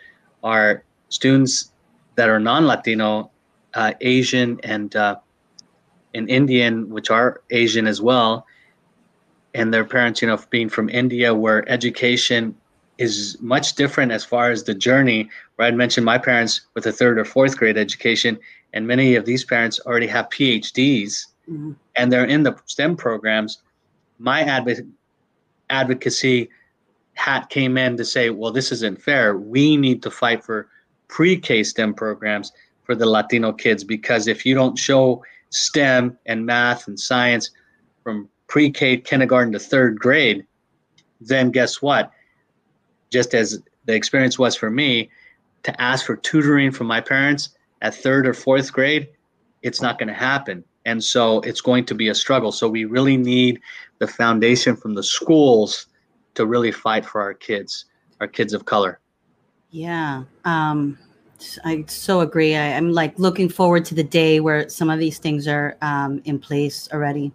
are 0.42 0.82
students 1.08 1.72
that 2.16 2.28
are 2.28 2.40
non-Latino, 2.40 3.30
uh, 3.74 3.92
Asian, 4.00 4.58
and 4.62 4.94
uh, 4.96 5.16
and 6.14 6.28
Indian, 6.28 6.88
which 6.90 7.10
are 7.10 7.42
Asian 7.50 7.86
as 7.86 8.00
well, 8.00 8.46
and 9.54 9.72
their 9.72 9.84
parents, 9.84 10.22
you 10.22 10.28
know, 10.28 10.38
being 10.50 10.68
from 10.68 10.88
India, 10.88 11.34
where 11.34 11.68
education 11.68 12.54
is 12.96 13.36
much 13.40 13.74
different 13.74 14.10
as 14.10 14.24
far 14.24 14.50
as 14.50 14.64
the 14.64 14.74
journey. 14.74 15.30
Where 15.56 15.68
I'd 15.68 15.76
mentioned 15.76 16.04
my 16.04 16.18
parents 16.18 16.62
with 16.74 16.86
a 16.86 16.92
third 16.92 17.18
or 17.18 17.24
fourth 17.24 17.56
grade 17.56 17.76
education, 17.76 18.38
and 18.72 18.86
many 18.86 19.14
of 19.14 19.24
these 19.24 19.44
parents 19.44 19.80
already 19.86 20.06
have 20.08 20.28
PhDs, 20.30 21.26
mm-hmm. 21.48 21.72
and 21.96 22.12
they're 22.12 22.24
in 22.24 22.42
the 22.42 22.56
STEM 22.66 22.96
programs. 22.96 23.62
My 24.18 24.42
adv- 24.42 24.86
advocacy 25.70 26.48
hat 27.14 27.50
came 27.50 27.76
in 27.76 27.96
to 27.96 28.04
say, 28.04 28.30
well, 28.30 28.52
this 28.52 28.72
isn't 28.72 29.00
fair. 29.00 29.36
We 29.36 29.76
need 29.76 30.02
to 30.02 30.10
fight 30.10 30.44
for 30.44 30.68
pre-K 31.08 31.62
STEM 31.62 31.94
programs 31.94 32.52
for 32.84 32.94
the 32.94 33.06
Latino 33.06 33.52
kids 33.52 33.84
because 33.84 34.26
if 34.26 34.46
you 34.46 34.54
don't 34.54 34.78
show 34.78 35.22
STEM 35.50 36.16
and 36.26 36.44
math 36.44 36.88
and 36.88 36.98
science 36.98 37.50
from 38.02 38.28
pre-K 38.46 38.98
kindergarten 38.98 39.52
to 39.52 39.58
third 39.58 39.98
grade, 39.98 40.46
then 41.20 41.50
guess 41.50 41.82
what? 41.82 42.10
Just 43.10 43.34
as 43.34 43.60
the 43.84 43.94
experience 43.94 44.38
was 44.38 44.56
for 44.56 44.70
me, 44.70 45.10
to 45.64 45.80
ask 45.80 46.06
for 46.06 46.16
tutoring 46.16 46.70
from 46.70 46.86
my 46.86 47.00
parents 47.00 47.50
at 47.82 47.94
third 47.94 48.26
or 48.26 48.34
fourth 48.34 48.72
grade, 48.72 49.08
it's 49.62 49.82
not 49.82 49.98
going 49.98 50.08
to 50.08 50.14
happen. 50.14 50.64
And 50.86 51.02
so 51.02 51.40
it's 51.40 51.60
going 51.60 51.84
to 51.86 51.94
be 51.94 52.08
a 52.08 52.14
struggle. 52.14 52.52
So 52.52 52.68
we 52.68 52.84
really 52.84 53.16
need 53.16 53.60
the 53.98 54.06
foundation 54.06 54.76
from 54.76 54.94
the 54.94 55.02
schools 55.02 55.86
to 56.34 56.46
really 56.46 56.72
fight 56.72 57.04
for 57.04 57.20
our 57.20 57.34
kids, 57.34 57.86
our 58.20 58.28
kids 58.28 58.54
of 58.54 58.64
color. 58.64 59.00
Yeah. 59.70 60.24
Um, 60.44 60.98
I 61.64 61.84
so 61.86 62.20
agree. 62.20 62.56
I, 62.56 62.60
am 62.60 62.92
like 62.92 63.18
looking 63.18 63.48
forward 63.48 63.84
to 63.86 63.94
the 63.94 64.02
day 64.02 64.40
where 64.40 64.68
some 64.68 64.90
of 64.90 64.98
these 64.98 65.18
things 65.18 65.46
are 65.46 65.76
um, 65.82 66.20
in 66.24 66.38
place 66.38 66.88
already. 66.92 67.32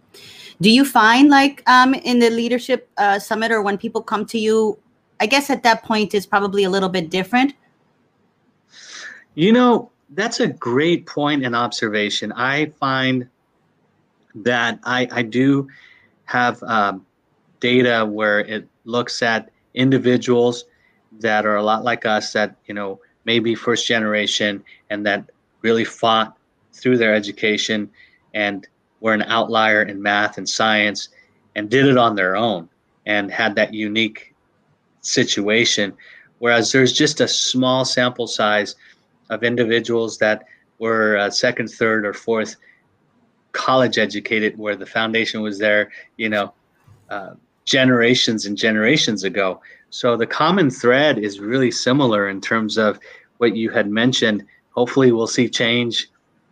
Do 0.60 0.70
you 0.70 0.84
find 0.84 1.30
like 1.30 1.62
um, 1.68 1.94
in 1.94 2.18
the 2.18 2.30
leadership 2.30 2.88
uh, 2.98 3.18
summit 3.18 3.50
or 3.50 3.62
when 3.62 3.78
people 3.78 4.02
come 4.02 4.26
to 4.26 4.38
you, 4.38 4.78
I 5.20 5.26
guess 5.26 5.48
at 5.48 5.62
that 5.62 5.84
point 5.84 6.14
is 6.14 6.26
probably 6.26 6.64
a 6.64 6.70
little 6.70 6.88
bit 6.88 7.10
different? 7.10 7.54
You 9.34 9.52
know, 9.52 9.90
that's 10.10 10.40
a 10.40 10.48
great 10.48 11.06
point 11.06 11.44
and 11.44 11.56
observation. 11.56 12.32
I 12.32 12.66
find 12.78 13.28
that 14.34 14.80
I, 14.84 15.08
I 15.10 15.22
do 15.22 15.68
have 16.24 16.62
um, 16.64 17.06
data 17.60 18.04
where 18.04 18.40
it 18.40 18.68
looks 18.84 19.22
at 19.22 19.50
individuals 19.74 20.64
that 21.20 21.46
are 21.46 21.56
a 21.56 21.62
lot 21.62 21.84
like 21.84 22.06
us 22.06 22.32
that 22.32 22.56
you 22.66 22.74
know 22.74 23.00
maybe 23.24 23.54
first 23.54 23.86
generation 23.86 24.62
and 24.90 25.06
that 25.06 25.30
really 25.62 25.84
fought 25.84 26.36
through 26.72 26.98
their 26.98 27.14
education 27.14 27.90
and 28.34 28.68
were 29.00 29.14
an 29.14 29.22
outlier 29.22 29.82
in 29.82 30.02
math 30.02 30.38
and 30.38 30.48
science 30.48 31.08
and 31.56 31.70
did 31.70 31.86
it 31.86 31.96
on 31.96 32.16
their 32.16 32.36
own 32.36 32.68
and 33.06 33.30
had 33.30 33.54
that 33.54 33.72
unique 33.72 34.34
situation 35.00 35.92
whereas 36.38 36.72
there's 36.72 36.92
just 36.92 37.20
a 37.20 37.28
small 37.28 37.84
sample 37.84 38.26
size 38.26 38.76
of 39.30 39.42
individuals 39.42 40.18
that 40.18 40.44
were 40.78 41.16
uh, 41.16 41.30
second 41.30 41.68
third 41.68 42.04
or 42.04 42.12
fourth 42.12 42.56
college 43.52 43.98
educated 43.98 44.58
where 44.58 44.76
the 44.76 44.86
foundation 44.86 45.40
was 45.40 45.58
there 45.58 45.90
you 46.16 46.28
know 46.28 46.52
uh, 47.08 47.34
generations 47.64 48.46
and 48.46 48.56
generations 48.56 49.24
ago. 49.24 49.60
So 49.94 50.16
the 50.16 50.26
common 50.26 50.70
thread 50.72 51.20
is 51.20 51.38
really 51.38 51.70
similar 51.70 52.28
in 52.28 52.40
terms 52.40 52.78
of 52.78 52.98
what 53.38 53.54
you 53.54 53.70
had 53.70 53.88
mentioned. 53.88 54.44
Hopefully, 54.72 55.12
we'll 55.12 55.28
see 55.28 55.48
change 55.48 56.10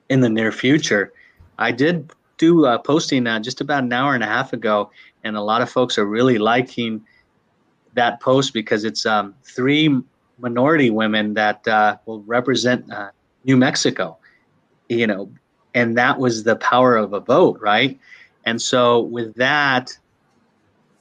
in 0.09 0.21
the 0.21 0.29
near 0.29 0.53
future. 0.53 1.13
I 1.59 1.73
did 1.73 2.13
do 2.39 2.67
a 2.67 2.79
posting 2.79 3.27
uh, 3.27 3.41
just 3.41 3.61
about 3.61 3.83
an 3.83 3.93
hour 3.93 4.15
and 4.15 4.23
a 4.23 4.29
half 4.29 4.53
ago, 4.53 4.93
and 5.25 5.37
a 5.37 5.41
lot 5.41 5.61
of 5.61 5.69
folks 5.69 5.99
are 5.99 6.05
really 6.05 6.39
liking 6.39 7.05
that 7.95 8.21
post 8.21 8.55
because 8.55 8.85
it's 8.85 9.05
um, 9.07 9.35
three 9.43 9.93
minority 10.39 10.91
women 10.91 11.35
that 11.35 11.67
uh, 11.67 11.97
will 12.07 12.23
represent 12.23 12.93
uh, 12.93 13.11
New 13.43 13.57
Mexico. 13.57 14.19
You 14.89 15.09
know, 15.09 15.33
and 15.75 15.99
that 15.99 16.21
was 16.21 16.45
the 16.45 16.55
power 16.55 16.95
of 16.95 17.13
a 17.13 17.19
vote, 17.19 17.59
right? 17.61 17.99
And 18.45 18.63
so 18.63 19.01
with 19.01 19.35
that, 19.35 19.99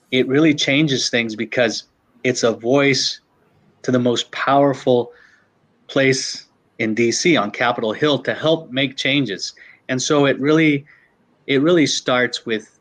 it 0.10 0.28
really 0.28 0.56
changes 0.56 1.12
things 1.12 1.36
because 1.36 1.84
it's 2.24 2.44
a 2.44 2.52
voice 2.52 3.20
to 3.84 3.92
the 3.92 4.00
most 4.00 4.32
powerful 4.32 5.12
place 5.88 6.46
in 6.80 6.96
DC 6.96 7.40
on 7.40 7.52
Capitol 7.52 7.94
Hill 7.94 8.20
to 8.20 8.34
help 8.34 8.72
make 8.72 8.96
changes. 8.96 9.54
And 9.90 10.02
so 10.02 10.26
it 10.26 10.40
really 10.40 10.86
it 11.48 11.62
really 11.62 11.88
starts 11.88 12.46
with 12.46 12.80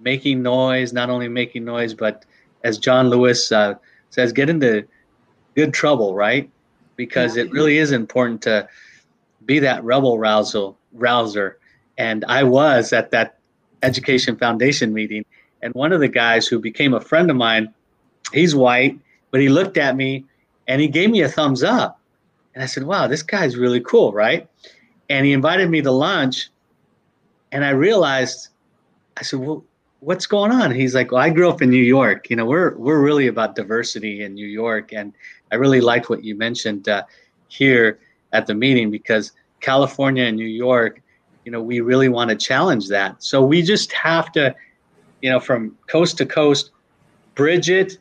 making 0.00 0.42
noise, 0.42 0.92
not 0.92 1.10
only 1.10 1.28
making 1.28 1.64
noise, 1.64 1.94
but 1.94 2.24
as 2.64 2.78
John 2.78 3.08
Lewis 3.08 3.52
uh, 3.52 3.74
says, 4.10 4.32
get 4.32 4.50
into 4.50 4.86
good 5.54 5.72
trouble, 5.72 6.14
right? 6.14 6.50
Because 6.96 7.36
it 7.36 7.50
really 7.50 7.78
is 7.78 7.92
important 7.92 8.42
to 8.42 8.68
be 9.46 9.58
that 9.60 9.82
rebel 9.84 10.18
rouser, 10.18 10.72
rouser. 10.92 11.58
And 11.96 12.24
I 12.28 12.42
was 12.42 12.92
at 12.92 13.10
that 13.12 13.38
Education 13.82 14.36
Foundation 14.36 14.92
meeting, 14.92 15.24
and 15.62 15.72
one 15.74 15.92
of 15.92 16.00
the 16.00 16.08
guys 16.08 16.46
who 16.46 16.58
became 16.58 16.92
a 16.92 17.00
friend 17.00 17.30
of 17.30 17.36
mine, 17.36 17.72
he's 18.32 18.54
white, 18.54 18.98
but 19.30 19.40
he 19.40 19.48
looked 19.48 19.76
at 19.76 19.96
me 19.96 20.24
and 20.68 20.80
he 20.80 20.88
gave 20.88 21.10
me 21.10 21.22
a 21.22 21.28
thumbs 21.28 21.62
up. 21.62 22.00
And 22.54 22.62
I 22.62 22.66
said, 22.66 22.84
wow, 22.84 23.06
this 23.06 23.22
guy's 23.22 23.56
really 23.56 23.80
cool, 23.80 24.12
right? 24.12 24.48
And 25.08 25.26
he 25.26 25.32
invited 25.32 25.70
me 25.70 25.82
to 25.82 25.90
lunch. 25.90 26.50
And 27.52 27.64
I 27.64 27.70
realized, 27.70 28.48
I 29.16 29.22
said, 29.22 29.40
well, 29.40 29.64
what's 30.00 30.26
going 30.26 30.50
on? 30.50 30.72
He's 30.72 30.94
like, 30.94 31.12
well, 31.12 31.22
I 31.22 31.30
grew 31.30 31.48
up 31.48 31.62
in 31.62 31.70
New 31.70 31.82
York. 31.82 32.30
You 32.30 32.36
know, 32.36 32.46
we're, 32.46 32.76
we're 32.76 33.00
really 33.00 33.26
about 33.26 33.54
diversity 33.54 34.22
in 34.22 34.34
New 34.34 34.46
York. 34.46 34.92
And 34.92 35.12
I 35.52 35.56
really 35.56 35.80
liked 35.80 36.10
what 36.10 36.24
you 36.24 36.34
mentioned 36.36 36.88
uh, 36.88 37.04
here 37.48 37.98
at 38.32 38.46
the 38.46 38.54
meeting 38.54 38.90
because 38.90 39.32
California 39.60 40.24
and 40.24 40.36
New 40.36 40.46
York, 40.46 41.02
you 41.44 41.52
know, 41.52 41.60
we 41.60 41.80
really 41.80 42.08
want 42.08 42.30
to 42.30 42.36
challenge 42.36 42.88
that. 42.88 43.22
So 43.22 43.42
we 43.42 43.62
just 43.62 43.92
have 43.92 44.32
to 44.32 44.54
you 45.22 45.30
know, 45.30 45.40
from 45.40 45.76
coast 45.86 46.18
to 46.18 46.26
coast, 46.26 46.70
bridge 47.34 47.70
it 47.70 47.98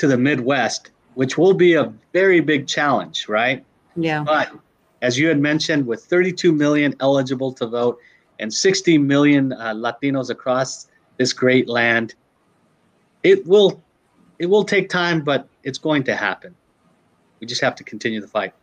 to 0.00 0.06
the 0.06 0.16
Midwest, 0.16 0.92
which 1.12 1.36
will 1.36 1.52
be 1.52 1.74
a 1.74 1.92
very 2.14 2.40
big 2.40 2.66
challenge, 2.66 3.28
right? 3.28 3.62
Yeah. 3.96 4.24
But 4.24 4.50
as 5.02 5.18
you 5.18 5.28
had 5.28 5.38
mentioned, 5.38 5.86
with 5.86 6.02
32 6.04 6.52
million 6.52 6.94
eligible 7.00 7.52
to 7.52 7.66
vote 7.66 7.98
and 8.38 8.52
60 8.52 8.96
million 8.96 9.52
uh, 9.52 9.74
Latinos 9.74 10.30
across 10.30 10.88
this 11.18 11.34
great 11.34 11.68
land, 11.68 12.14
it 13.22 13.46
will 13.46 13.82
it 14.38 14.46
will 14.46 14.64
take 14.64 14.88
time, 14.88 15.20
but 15.20 15.46
it's 15.64 15.76
going 15.76 16.02
to 16.04 16.16
happen. 16.16 16.54
We 17.40 17.46
just 17.46 17.60
have 17.60 17.74
to 17.74 17.84
continue 17.84 18.22
the 18.22 18.26
fight. 18.26 18.54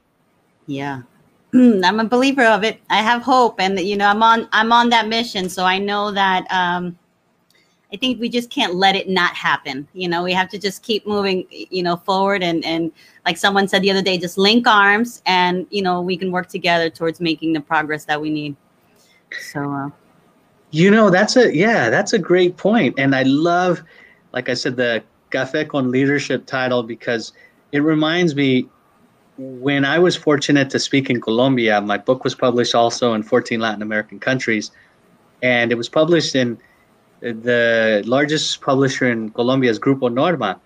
Yeah. 0.66 1.04
I'm 1.54 2.00
a 2.00 2.06
believer 2.06 2.46
of 2.46 2.64
it. 2.64 2.82
I 2.90 3.04
have 3.04 3.22
hope, 3.22 3.60
and 3.60 3.80
you 3.80 3.96
know, 3.96 4.08
I'm 4.08 4.24
on 4.24 4.50
I'm 4.52 4.72
on 4.72 4.90
that 4.90 5.08
mission, 5.08 5.50
so 5.50 5.66
I 5.66 5.78
know 5.78 6.10
that 6.12 6.48
um, 6.50 6.98
I 7.92 7.96
think 7.96 8.20
we 8.20 8.28
just 8.28 8.50
can't 8.50 8.76
let 8.76 8.96
it 8.96 9.08
not 9.08 9.34
happen. 9.34 9.88
You 9.94 10.10
know, 10.10 10.24
we 10.24 10.34
have 10.34 10.50
to 10.50 10.58
just 10.58 10.84
keep 10.84 11.08
moving, 11.08 11.46
you 11.50 11.84
know, 11.84 11.96
forward 11.98 12.44
and 12.44 12.66
and 12.66 12.92
like 13.26 13.38
someone 13.38 13.68
said 13.68 13.82
the 13.82 13.92
other 13.92 14.02
day, 14.02 14.18
just 14.18 14.38
link 14.38 14.68
arms 14.68 15.22
and 15.26 15.66
you 15.70 15.82
know 15.82 16.02
we 16.02 16.18
can 16.18 16.32
work 16.32 16.48
together 16.48 16.90
towards 16.90 17.22
making 17.22 17.54
the 17.54 17.62
progress 17.62 18.06
that 18.06 18.20
we 18.20 18.30
need. 18.30 18.56
So. 19.52 19.72
Uh, 19.72 19.90
you 20.72 20.92
know, 20.92 21.10
that's 21.10 21.38
a 21.38 21.56
yeah, 21.56 21.90
that's 21.90 22.14
a 22.14 22.20
great 22.20 22.58
point, 22.58 22.96
and 22.98 23.16
I 23.16 23.24
love, 23.24 23.82
like 24.34 24.50
I 24.50 24.54
said, 24.54 24.76
the 24.76 25.02
Cafe 25.32 25.66
con 25.66 25.92
Leadership 25.92 26.46
title 26.46 26.84
because 26.84 27.32
it 27.72 27.80
reminds 27.80 28.36
me 28.36 28.68
when 29.38 29.86
I 29.86 29.98
was 29.98 30.16
fortunate 30.16 30.70
to 30.72 30.80
speak 30.80 31.10
in 31.10 31.22
Colombia. 31.22 31.80
My 31.80 31.98
book 31.98 32.24
was 32.26 32.36
published 32.36 32.76
also 32.76 33.14
in 33.14 33.24
14 33.24 33.62
Latin 33.62 33.82
American 33.82 34.20
countries, 34.20 34.72
and 35.42 35.72
it 35.72 35.76
was 35.76 35.88
published 35.88 36.36
in 36.36 36.58
the 37.22 38.04
largest 38.06 38.62
publisher 38.62 39.10
in 39.10 39.30
Colombia 39.32 39.72
is 39.72 39.80
Grupo 39.80 40.12
Norma. 40.14 40.60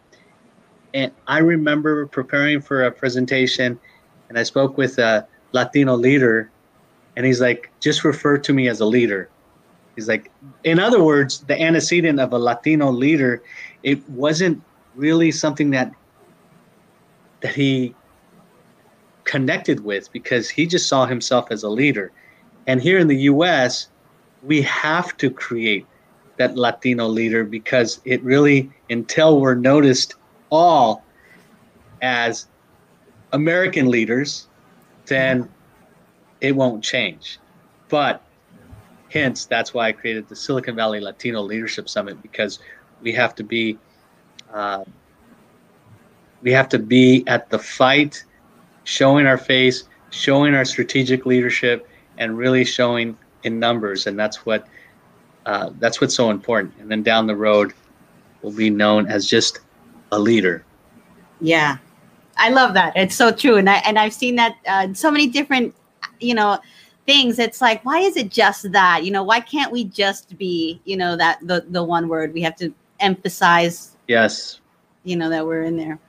And 0.94 1.12
I 1.28 1.40
remember 1.40 2.06
preparing 2.08 2.62
for 2.62 2.84
a 2.84 2.92
presentation 2.92 3.80
and 4.30 4.38
I 4.38 4.44
spoke 4.44 4.78
with 4.78 4.98
a 4.98 5.28
Latino 5.54 5.96
leader 5.96 6.52
and 7.16 7.26
he's 7.26 7.42
like, 7.42 7.72
just 7.80 8.04
refer 8.04 8.38
to 8.38 8.54
me 8.54 8.68
as 8.68 8.80
a 8.80 8.86
leader. 8.86 9.30
He's 9.96 10.08
like, 10.08 10.32
in 10.64 10.80
other 10.80 11.04
words, 11.04 11.40
the 11.40 11.62
antecedent 11.62 12.20
of 12.20 12.34
a 12.34 12.40
Latino 12.40 12.92
leader, 12.92 13.44
it 13.84 14.08
wasn't 14.10 14.62
really 14.96 15.32
something 15.32 15.72
that 15.72 15.94
that 17.42 17.56
he 17.56 17.96
connected 19.24 19.80
with 19.84 20.12
because 20.12 20.50
he 20.50 20.66
just 20.66 20.88
saw 20.88 21.06
himself 21.06 21.52
as 21.52 21.64
a 21.64 21.70
leader. 21.70 22.12
And 22.68 22.82
here 22.82 23.00
in 23.00 23.08
the 23.08 23.18
US, 23.32 23.88
we 24.44 24.62
have 24.62 25.18
to 25.18 25.30
create 25.30 25.86
that 26.38 26.56
Latino 26.56 27.08
leader 27.08 27.44
because 27.44 28.02
it 28.06 28.24
really, 28.24 28.72
until 28.90 29.40
we're 29.40 29.56
noticed 29.56 30.16
all 30.50 31.04
as 32.02 32.48
American 33.34 33.90
leaders, 33.90 34.48
then 35.06 35.50
it 36.42 36.56
won't 36.56 36.84
change. 36.84 37.40
But 37.90 38.24
hence, 39.10 39.46
that's 39.46 39.74
why 39.74 39.88
I 39.88 39.92
created 39.92 40.28
the 40.28 40.36
Silicon 40.36 40.76
Valley 40.76 41.00
Latino 41.00 41.42
Leadership 41.42 41.90
Summit 41.90 42.22
because 42.22 42.60
we 43.02 43.12
have 43.14 43.36
to 43.36 43.44
be 43.44 43.78
uh, 44.54 44.84
we 46.42 46.52
have 46.52 46.70
to 46.70 46.80
be 46.80 47.24
at 47.28 47.50
the 47.50 47.60
fight, 47.60 48.24
showing 48.84 49.28
our 49.28 49.38
face, 49.38 49.84
showing 50.10 50.56
our 50.56 50.66
strategic 50.66 51.26
leadership, 51.26 51.88
and 52.18 52.38
really 52.38 52.66
showing 52.66 53.18
in 53.44 53.60
numbers. 53.60 54.08
And 54.08 54.18
that's 54.18 54.46
what 54.46 54.68
uh, 55.46 55.72
that's 55.80 56.02
what's 56.02 56.16
so 56.16 56.30
important. 56.30 56.74
And 56.80 56.90
then 56.90 57.04
down 57.04 57.28
the 57.28 57.36
road, 57.36 57.74
we'll 58.42 58.54
be 58.54 58.70
known 58.70 59.08
as 59.08 59.28
just 59.28 59.60
a 60.12 60.20
leader. 60.20 60.64
Yeah, 61.40 61.78
I 62.38 62.50
love 62.50 62.74
that. 62.76 62.96
It's 62.96 63.16
so 63.16 63.32
true, 63.32 63.58
and 63.58 63.70
I 63.70 63.78
and 63.78 63.98
I've 63.98 64.14
seen 64.14 64.36
that 64.36 64.56
uh, 64.68 64.94
so 64.94 65.10
many 65.10 65.28
different, 65.28 65.74
you 66.20 66.36
know, 66.36 66.60
things. 67.06 67.40
It's 67.40 67.62
like, 67.62 67.84
why 67.84 68.00
is 68.00 68.16
it 68.18 68.30
just 68.30 68.72
that? 68.72 69.04
You 69.04 69.12
know, 69.12 69.24
why 69.24 69.40
can't 69.40 69.72
we 69.72 69.86
just 69.86 70.38
be, 70.38 70.80
you 70.86 70.98
know, 70.98 71.16
that 71.16 71.40
the 71.42 71.66
the 71.70 71.84
one 71.84 72.08
word? 72.08 72.34
We 72.34 72.42
have 72.42 72.56
to 72.58 72.74
emphasize. 73.00 73.96
Yes. 74.08 74.60
You 75.04 75.16
know 75.16 75.30
that 75.30 75.46
we're 75.46 75.64
in 75.64 75.78
there. 75.78 76.00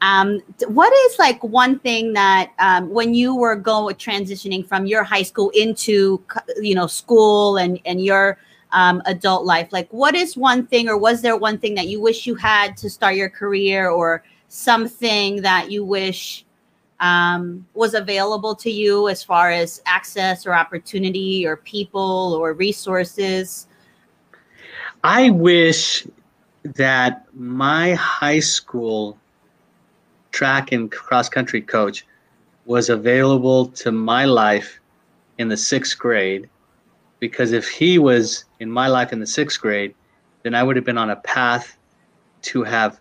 Um, 0.00 0.42
what 0.66 0.92
is 0.92 1.18
like 1.18 1.42
one 1.42 1.78
thing 1.78 2.12
that 2.12 2.52
um, 2.58 2.90
when 2.90 3.14
you 3.14 3.34
were 3.34 3.56
going 3.56 3.94
transitioning 3.94 4.66
from 4.66 4.84
your 4.86 5.02
high 5.02 5.22
school 5.22 5.50
into 5.50 6.22
you 6.60 6.74
know 6.74 6.86
school 6.86 7.56
and 7.56 7.80
and 7.86 8.04
your 8.04 8.38
um, 8.74 9.00
adult 9.06 9.46
life, 9.46 9.68
like 9.72 9.88
what 9.92 10.14
is 10.14 10.36
one 10.36 10.66
thing 10.66 10.88
or 10.88 10.98
was 10.98 11.22
there 11.22 11.36
one 11.36 11.58
thing 11.58 11.74
that 11.76 11.86
you 11.86 12.00
wish 12.00 12.26
you 12.26 12.34
had 12.34 12.76
to 12.78 12.90
start 12.90 13.14
your 13.14 13.30
career 13.30 13.88
or 13.88 14.22
something 14.48 15.40
that 15.42 15.70
you 15.70 15.84
wish 15.84 16.44
um, 17.00 17.66
was 17.74 17.94
available 17.94 18.54
to 18.56 18.70
you 18.70 19.08
as 19.08 19.22
far 19.22 19.50
as 19.50 19.80
access 19.86 20.44
or 20.44 20.54
opportunity 20.54 21.46
or 21.46 21.56
people 21.56 22.36
or 22.38 22.52
resources? 22.52 23.68
I 25.04 25.30
wish 25.30 26.06
that 26.64 27.26
my 27.34 27.94
high 27.94 28.40
school 28.40 29.16
track 30.32 30.72
and 30.72 30.90
cross 30.90 31.28
country 31.28 31.62
coach 31.62 32.04
was 32.64 32.88
available 32.88 33.66
to 33.66 33.92
my 33.92 34.24
life 34.24 34.80
in 35.38 35.48
the 35.48 35.56
sixth 35.56 35.96
grade 35.96 36.48
because 37.24 37.52
if 37.52 37.66
he 37.66 37.98
was 37.98 38.44
in 38.60 38.70
my 38.70 38.86
life 38.86 39.10
in 39.10 39.18
the 39.18 39.26
sixth 39.26 39.58
grade, 39.58 39.94
then 40.42 40.54
I 40.54 40.62
would 40.62 40.76
have 40.76 40.84
been 40.84 40.98
on 40.98 41.08
a 41.08 41.16
path 41.16 41.78
to 42.42 42.62
have 42.64 43.00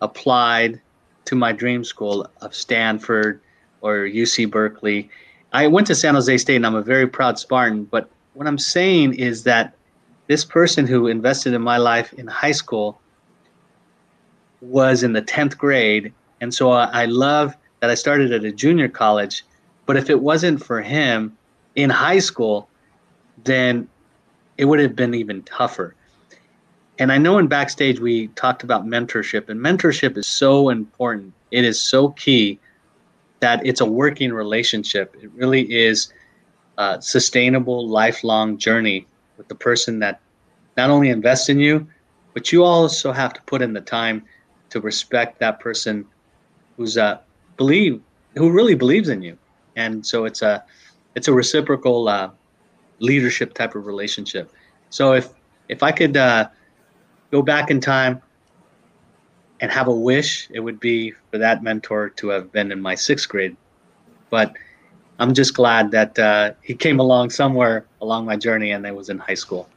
applied 0.00 0.80
to 1.26 1.34
my 1.34 1.52
dream 1.52 1.84
school 1.84 2.26
of 2.40 2.54
Stanford 2.54 3.42
or 3.82 3.96
UC 4.06 4.50
Berkeley. 4.50 5.10
I 5.52 5.66
went 5.66 5.86
to 5.88 5.94
San 5.94 6.14
Jose 6.14 6.38
State 6.38 6.56
and 6.56 6.64
I'm 6.64 6.74
a 6.74 6.80
very 6.80 7.06
proud 7.06 7.38
Spartan, 7.38 7.84
but 7.84 8.08
what 8.32 8.46
I'm 8.46 8.56
saying 8.56 9.12
is 9.12 9.42
that 9.42 9.74
this 10.26 10.42
person 10.42 10.86
who 10.86 11.06
invested 11.06 11.52
in 11.52 11.60
my 11.60 11.76
life 11.76 12.14
in 12.14 12.26
high 12.26 12.52
school 12.52 12.98
was 14.62 15.02
in 15.02 15.12
the 15.12 15.20
10th 15.20 15.58
grade. 15.58 16.14
And 16.40 16.54
so 16.54 16.70
I 16.70 17.04
love 17.04 17.54
that 17.80 17.90
I 17.90 17.94
started 17.94 18.32
at 18.32 18.42
a 18.42 18.52
junior 18.52 18.88
college. 18.88 19.44
But 19.84 19.98
if 19.98 20.08
it 20.08 20.22
wasn't 20.22 20.64
for 20.64 20.80
him 20.80 21.36
in 21.74 21.90
high 21.90 22.20
school, 22.20 22.70
then 23.42 23.88
it 24.58 24.66
would 24.66 24.78
have 24.78 24.94
been 24.94 25.14
even 25.14 25.42
tougher. 25.42 25.94
And 26.98 27.10
I 27.10 27.18
know 27.18 27.38
in 27.38 27.48
backstage 27.48 27.98
we 27.98 28.28
talked 28.28 28.62
about 28.62 28.86
mentorship, 28.86 29.48
and 29.48 29.60
mentorship 29.60 30.16
is 30.16 30.26
so 30.26 30.68
important. 30.68 31.32
It 31.50 31.64
is 31.64 31.80
so 31.80 32.10
key 32.10 32.60
that 33.40 33.64
it's 33.66 33.80
a 33.80 33.86
working 33.86 34.32
relationship. 34.32 35.16
It 35.20 35.30
really 35.32 35.62
is 35.72 36.12
a 36.78 37.02
sustainable, 37.02 37.88
lifelong 37.88 38.58
journey 38.58 39.06
with 39.36 39.48
the 39.48 39.54
person 39.54 39.98
that 40.00 40.20
not 40.76 40.90
only 40.90 41.08
invests 41.10 41.48
in 41.48 41.58
you, 41.58 41.86
but 42.32 42.52
you 42.52 42.64
also 42.64 43.12
have 43.12 43.32
to 43.34 43.42
put 43.42 43.62
in 43.62 43.72
the 43.72 43.80
time 43.80 44.24
to 44.70 44.80
respect 44.80 45.38
that 45.40 45.60
person 45.60 46.04
who's 46.76 46.96
uh, 46.96 47.18
believe 47.56 48.00
who 48.36 48.50
really 48.50 48.74
believes 48.74 49.08
in 49.08 49.22
you. 49.22 49.38
And 49.76 50.04
so 50.04 50.24
it's 50.24 50.42
a 50.42 50.64
it's 51.14 51.28
a 51.28 51.32
reciprocal 51.32 52.08
uh, 52.08 52.30
leadership 53.04 53.54
type 53.54 53.74
of 53.74 53.86
relationship. 53.86 54.50
So 54.90 55.12
if 55.12 55.28
if 55.68 55.82
I 55.82 55.92
could 55.92 56.16
uh, 56.16 56.48
go 57.30 57.42
back 57.42 57.70
in 57.70 57.80
time 57.80 58.20
and 59.60 59.70
have 59.70 59.88
a 59.88 59.94
wish, 59.94 60.48
it 60.50 60.60
would 60.60 60.80
be 60.80 61.12
for 61.30 61.38
that 61.38 61.62
mentor 61.62 62.10
to 62.10 62.28
have 62.28 62.52
been 62.52 62.72
in 62.72 62.80
my 62.80 62.94
sixth 62.94 63.28
grade. 63.28 63.56
But 64.30 64.56
I'm 65.18 65.32
just 65.32 65.54
glad 65.54 65.90
that 65.92 66.18
uh, 66.18 66.52
he 66.62 66.74
came 66.74 66.98
along 67.00 67.30
somewhere 67.30 67.86
along 68.00 68.26
my 68.26 68.36
journey 68.36 68.72
and 68.72 68.86
I 68.86 68.92
was 68.92 69.08
in 69.08 69.18
high 69.18 69.34
school. 69.36 69.68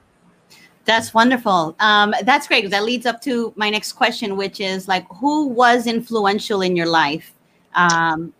That's 0.85 1.13
wonderful. 1.13 1.75
Um, 1.79 2.13
that's 2.23 2.47
great. 2.47 2.69
That 2.69 2.83
leads 2.83 3.05
up 3.05 3.21
to 3.21 3.53
my 3.55 3.69
next 3.69 3.93
question, 3.93 4.37
which 4.37 4.59
is 4.61 4.87
like, 4.87 5.05
who 5.19 5.47
was 5.47 5.85
influential 5.85 6.61
in 6.61 6.75
your 6.75 6.87
life? 6.87 7.33
Um, 7.75 8.33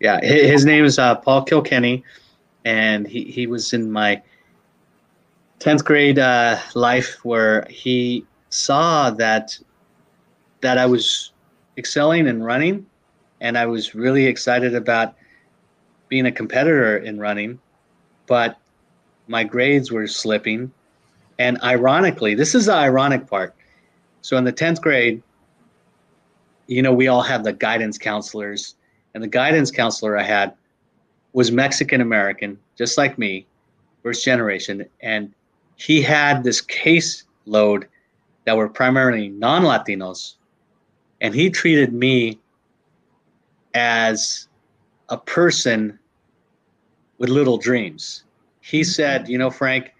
yeah, 0.00 0.20
his 0.22 0.64
name 0.64 0.84
is 0.84 0.98
uh, 0.98 1.16
Paul 1.16 1.42
Kilkenny, 1.42 2.04
and 2.64 3.06
he, 3.06 3.24
he 3.24 3.46
was 3.46 3.72
in 3.72 3.90
my 3.90 4.22
10th 5.60 5.84
grade 5.84 6.18
uh, 6.18 6.58
life 6.74 7.24
where 7.24 7.66
he 7.68 8.24
saw 8.50 9.10
that 9.10 9.58
that 10.60 10.78
I 10.78 10.86
was 10.86 11.32
excelling 11.76 12.26
in 12.26 12.42
running, 12.42 12.84
and 13.40 13.56
I 13.56 13.66
was 13.66 13.94
really 13.94 14.26
excited 14.26 14.74
about 14.74 15.14
being 16.08 16.26
a 16.26 16.32
competitor 16.32 16.96
in 16.96 17.20
running, 17.20 17.60
but 18.26 18.58
my 19.28 19.44
grades 19.44 19.92
were 19.92 20.06
slipping. 20.06 20.72
And 21.38 21.62
ironically, 21.62 22.34
this 22.34 22.54
is 22.56 22.66
the 22.66 22.74
ironic 22.74 23.28
part. 23.28 23.54
So 24.22 24.36
in 24.36 24.44
the 24.44 24.52
10th 24.52 24.80
grade, 24.80 25.22
you 26.66 26.82
know, 26.82 26.92
we 26.92 27.06
all 27.06 27.22
have 27.22 27.44
the 27.44 27.52
guidance 27.52 27.98
counselors, 27.98 28.74
and 29.14 29.22
the 29.22 29.28
guidance 29.28 29.70
counselor 29.70 30.18
I 30.18 30.24
had 30.24 30.54
was 31.32 31.52
Mexican 31.52 32.00
American, 32.00 32.58
just 32.76 32.98
like 32.98 33.18
me, 33.18 33.46
first 34.02 34.24
generation, 34.24 34.86
and 35.00 35.32
he 35.76 36.02
had 36.02 36.42
this 36.42 36.60
case 36.60 37.24
load 37.46 37.86
that 38.44 38.56
were 38.56 38.68
primarily 38.68 39.28
non 39.28 39.62
Latinos, 39.62 40.34
and 41.20 41.34
he 41.34 41.50
treated 41.50 41.92
me 41.92 42.38
as 43.74 44.48
a 45.08 45.16
person 45.16 45.98
with 47.18 47.28
little 47.30 47.58
dreams. 47.58 48.24
He 48.60 48.80
mm-hmm. 48.80 48.88
said, 48.88 49.28
You 49.28 49.38
know, 49.38 49.50
Frank, 49.50 49.92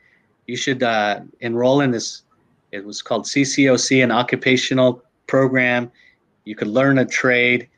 you 0.47 0.57
should 0.57 0.83
uh, 0.83 1.21
enroll 1.41 1.81
in 1.81 1.91
this. 1.91 2.23
It 2.73 2.85
was 2.85 3.01
called 3.03 3.25
CCOC, 3.25 4.03
an 4.03 4.11
occupational 4.11 5.03
program. 5.27 5.91
You 6.45 6.55
could 6.55 6.69
learn 6.69 6.99
a 6.99 7.07
trade. 7.07 7.69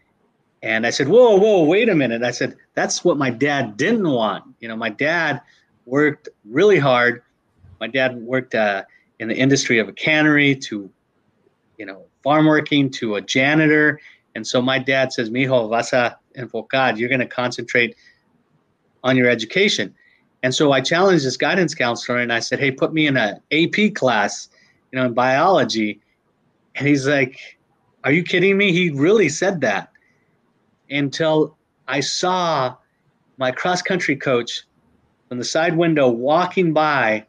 And 0.62 0.87
I 0.87 0.90
said, 0.90 1.09
Whoa, 1.09 1.37
whoa, 1.37 1.64
wait 1.64 1.88
a 1.88 1.94
minute. 1.94 2.23
I 2.23 2.31
said, 2.31 2.57
That's 2.75 3.05
what 3.05 3.16
my 3.16 3.31
dad 3.31 3.77
didn't 3.77 4.09
want. 4.09 4.44
You 4.61 4.68
know, 4.68 4.77
my 4.77 4.90
dad 4.90 5.40
worked 5.87 6.29
really 6.44 6.79
hard. 6.79 7.23
My 7.81 7.87
dad 7.87 8.16
worked 8.16 8.55
uh, 8.55 8.85
in 9.18 9.29
the 9.29 9.37
industry 9.37 9.79
of 9.79 9.88
a 9.88 9.92
cannery 9.92 10.55
to, 10.55 10.90
you 11.79 11.87
know, 11.87 12.05
farm 12.23 12.46
working 12.46 12.90
to 12.90 13.14
a 13.14 13.20
janitor. 13.20 14.01
And 14.35 14.46
so 14.46 14.61
my 14.61 14.79
dad 14.79 15.12
says, 15.12 15.31
Mijo, 15.31 15.68
vas 15.70 15.92
a 15.92 16.18
enfocar, 16.37 16.96
you're 16.96 17.09
going 17.09 17.20
to 17.20 17.27
concentrate 17.27 17.96
on 19.03 19.16
your 19.16 19.29
education. 19.29 19.94
And 20.42 20.55
so 20.55 20.73
I 20.73 20.81
challenged 20.81 21.25
this 21.25 21.37
guidance 21.37 21.75
counselor 21.75 22.18
and 22.18 22.33
I 22.33 22.40
said, 22.40 22.61
Hey, 22.61 22.70
put 22.70 22.92
me 22.92 23.07
in 23.07 23.16
an 23.16 23.40
AP 23.51 23.94
class, 23.94 24.51
you 24.92 24.99
know, 24.99 25.07
in 25.07 25.14
biology. 25.14 26.01
And 26.75 26.87
he's 26.87 27.09
like, 27.09 27.59
Are 28.05 28.12
you 28.12 28.23
kidding 28.23 28.59
me? 28.59 28.73
He 28.73 28.90
really 28.90 29.31
said 29.31 29.62
that 29.62 29.90
until 30.90 31.57
I 31.88 32.00
saw 32.00 32.76
my 33.38 33.50
cross 33.50 33.83
country 33.83 34.16
coach 34.16 34.62
from 35.29 35.38
the 35.38 35.44
side 35.44 35.76
window 35.76 36.09
walking 36.09 36.72
by. 36.72 37.24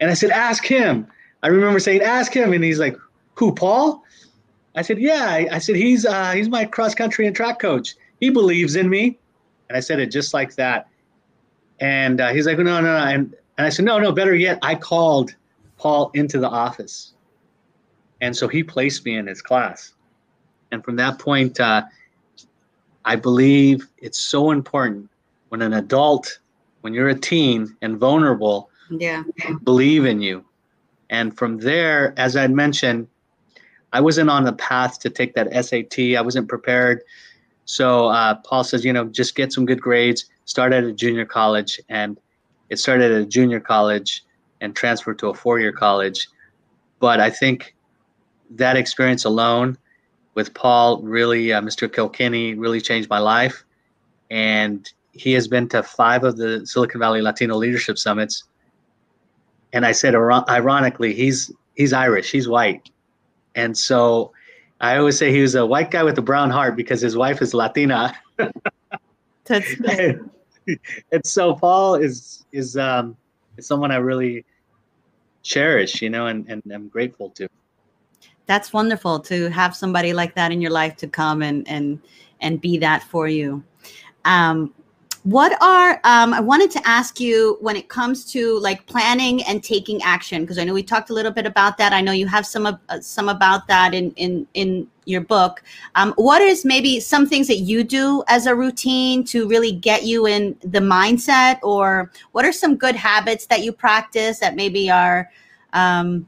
And 0.00 0.10
I 0.10 0.14
said, 0.14 0.30
Ask 0.30 0.64
him. 0.64 1.08
I 1.42 1.48
remember 1.48 1.78
saying, 1.78 2.02
"Ask 2.02 2.32
him," 2.32 2.52
and 2.52 2.64
he's 2.64 2.78
like, 2.78 2.96
"Who, 3.34 3.54
Paul?" 3.54 4.02
I 4.74 4.82
said, 4.82 4.98
"Yeah." 4.98 5.46
I 5.50 5.58
said, 5.58 5.76
"He's 5.76 6.04
uh, 6.04 6.32
he's 6.32 6.48
my 6.48 6.64
cross 6.64 6.94
country 6.94 7.26
and 7.26 7.34
track 7.34 7.60
coach. 7.60 7.94
He 8.20 8.30
believes 8.30 8.76
in 8.76 8.88
me," 8.88 9.18
and 9.68 9.76
I 9.76 9.80
said 9.80 10.00
it 10.00 10.10
just 10.10 10.34
like 10.34 10.54
that. 10.56 10.88
And 11.80 12.20
uh, 12.20 12.32
he's 12.32 12.46
like, 12.46 12.58
"No, 12.58 12.64
no, 12.64 12.80
no," 12.80 12.96
and 12.96 13.34
and 13.56 13.66
I 13.66 13.70
said, 13.70 13.84
"No, 13.84 13.98
no. 13.98 14.12
Better 14.12 14.34
yet, 14.34 14.58
I 14.62 14.74
called 14.74 15.34
Paul 15.76 16.10
into 16.14 16.38
the 16.38 16.48
office, 16.48 17.14
and 18.20 18.36
so 18.36 18.48
he 18.48 18.64
placed 18.64 19.04
me 19.04 19.16
in 19.16 19.26
his 19.26 19.42
class. 19.42 19.94
And 20.70 20.84
from 20.84 20.96
that 20.96 21.18
point, 21.18 21.60
uh, 21.60 21.82
I 23.08 23.16
believe 23.16 23.88
it's 23.98 24.18
so 24.18 24.50
important 24.50 25.08
when 25.48 25.62
an 25.62 25.72
adult, 25.72 26.38
when 26.82 26.94
you're 26.94 27.08
a 27.08 27.18
teen 27.18 27.76
and 27.82 27.98
vulnerable, 27.98 28.70
yeah, 28.90 29.22
believe 29.64 30.04
in 30.04 30.20
you 30.22 30.44
and 31.10 31.36
from 31.36 31.58
there, 31.58 32.14
as 32.16 32.36
I 32.36 32.46
mentioned, 32.48 33.08
I 33.92 34.00
wasn't 34.00 34.28
on 34.28 34.44
the 34.44 34.52
path 34.52 35.00
to 35.00 35.10
take 35.10 35.34
that 35.34 35.48
SAT. 35.64 36.16
I 36.16 36.20
wasn't 36.20 36.48
prepared 36.48 37.02
So 37.64 38.08
uh, 38.08 38.34
Paul 38.44 38.64
says, 38.64 38.84
you 38.84 38.92
know, 38.92 39.04
just 39.04 39.34
get 39.34 39.52
some 39.52 39.66
good 39.66 39.80
grades, 39.80 40.24
start 40.46 40.72
at 40.72 40.84
a 40.84 40.92
junior 40.92 41.26
college, 41.26 41.80
and 41.88 42.18
it 42.70 42.78
started 42.78 43.12
at 43.12 43.20
a 43.20 43.26
junior 43.26 43.60
college 43.60 44.24
and 44.60 44.74
transferred 44.74 45.18
to 45.20 45.28
a 45.28 45.34
four-year 45.34 45.72
college. 45.72 46.28
But 46.98 47.20
I 47.20 47.30
think 47.30 47.74
that 48.50 48.76
experience 48.76 49.24
alone 49.24 49.76
with 50.38 50.54
Paul 50.54 51.02
really, 51.02 51.52
uh, 51.52 51.60
Mr. 51.60 51.92
Kilkenny, 51.92 52.54
really 52.54 52.80
changed 52.80 53.10
my 53.10 53.18
life. 53.18 53.64
And 54.30 54.88
he 55.10 55.32
has 55.32 55.48
been 55.48 55.68
to 55.70 55.82
five 55.82 56.22
of 56.22 56.36
the 56.36 56.64
Silicon 56.64 57.00
Valley 57.00 57.20
Latino 57.20 57.56
Leadership 57.56 57.98
Summits. 57.98 58.44
And 59.72 59.84
I 59.84 59.90
said, 59.90 60.14
ironically, 60.14 61.12
he's 61.12 61.50
he's 61.74 61.92
Irish, 61.92 62.30
he's 62.30 62.46
white, 62.46 62.88
and 63.56 63.76
so 63.76 64.30
I 64.80 64.96
always 64.96 65.18
say 65.18 65.32
he 65.32 65.42
was 65.42 65.56
a 65.56 65.66
white 65.66 65.90
guy 65.90 66.04
with 66.04 66.16
a 66.18 66.22
brown 66.22 66.50
heart 66.50 66.76
because 66.76 67.00
his 67.00 67.16
wife 67.16 67.42
is 67.42 67.52
Latina. 67.52 68.14
That's 69.44 69.74
and, 69.88 70.30
and 71.10 71.26
so 71.26 71.54
Paul 71.56 71.96
is 71.96 72.44
is 72.52 72.76
um 72.76 73.16
is 73.56 73.66
someone 73.66 73.90
I 73.90 73.96
really 73.96 74.44
cherish, 75.42 76.00
you 76.00 76.10
know, 76.10 76.26
and, 76.28 76.48
and 76.48 76.62
I'm 76.72 76.86
grateful 76.86 77.30
to. 77.30 77.48
That's 78.48 78.72
wonderful 78.72 79.20
to 79.20 79.48
have 79.50 79.76
somebody 79.76 80.12
like 80.12 80.34
that 80.34 80.50
in 80.50 80.60
your 80.60 80.72
life 80.72 80.96
to 80.96 81.06
come 81.06 81.42
and 81.42 81.68
and 81.68 82.00
and 82.40 82.60
be 82.60 82.78
that 82.78 83.04
for 83.04 83.28
you. 83.28 83.62
Um, 84.24 84.74
what 85.24 85.60
are 85.60 86.00
um, 86.04 86.32
i 86.32 86.40
wanted 86.40 86.70
to 86.70 86.80
ask 86.88 87.20
you 87.20 87.58
when 87.60 87.76
it 87.76 87.88
comes 87.88 88.24
to 88.24 88.58
like 88.60 88.86
planning 88.86 89.42
and 89.44 89.62
taking 89.62 90.00
action 90.02 90.42
because 90.42 90.58
i 90.58 90.64
know 90.64 90.72
we 90.72 90.82
talked 90.82 91.10
a 91.10 91.12
little 91.12 91.32
bit 91.32 91.44
about 91.44 91.76
that 91.76 91.92
i 91.92 92.00
know 92.00 92.12
you 92.12 92.26
have 92.26 92.46
some 92.46 92.64
of 92.64 92.78
uh, 92.88 93.00
some 93.00 93.28
about 93.28 93.66
that 93.66 93.92
in 93.92 94.10
in 94.12 94.46
in 94.54 94.86
your 95.06 95.20
book 95.20 95.62
um, 95.96 96.14
what 96.16 96.40
is 96.40 96.64
maybe 96.64 97.00
some 97.00 97.26
things 97.26 97.46
that 97.48 97.58
you 97.58 97.82
do 97.82 98.22
as 98.28 98.46
a 98.46 98.54
routine 98.54 99.24
to 99.24 99.48
really 99.48 99.72
get 99.72 100.04
you 100.04 100.26
in 100.26 100.56
the 100.62 100.80
mindset 100.80 101.58
or 101.62 102.10
what 102.32 102.44
are 102.44 102.52
some 102.52 102.76
good 102.76 102.94
habits 102.94 103.46
that 103.46 103.62
you 103.62 103.72
practice 103.72 104.38
that 104.38 104.54
maybe 104.54 104.88
are 104.90 105.28
um, 105.72 106.26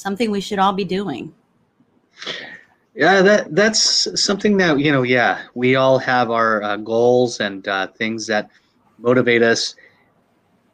something 0.00 0.30
we 0.30 0.40
should 0.40 0.58
all 0.58 0.72
be 0.72 0.84
doing 0.84 1.32
yeah, 2.94 3.22
that 3.22 3.54
that's 3.54 4.08
something 4.20 4.56
that 4.58 4.78
you 4.80 4.90
know. 4.90 5.02
Yeah, 5.02 5.42
we 5.54 5.76
all 5.76 5.98
have 5.98 6.30
our 6.30 6.62
uh, 6.62 6.76
goals 6.76 7.40
and 7.40 7.66
uh, 7.68 7.86
things 7.86 8.26
that 8.26 8.50
motivate 8.98 9.42
us 9.42 9.74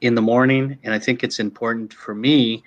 in 0.00 0.14
the 0.14 0.22
morning, 0.22 0.78
and 0.82 0.94
I 0.94 0.98
think 0.98 1.22
it's 1.22 1.38
important 1.38 1.92
for 1.92 2.14
me. 2.14 2.62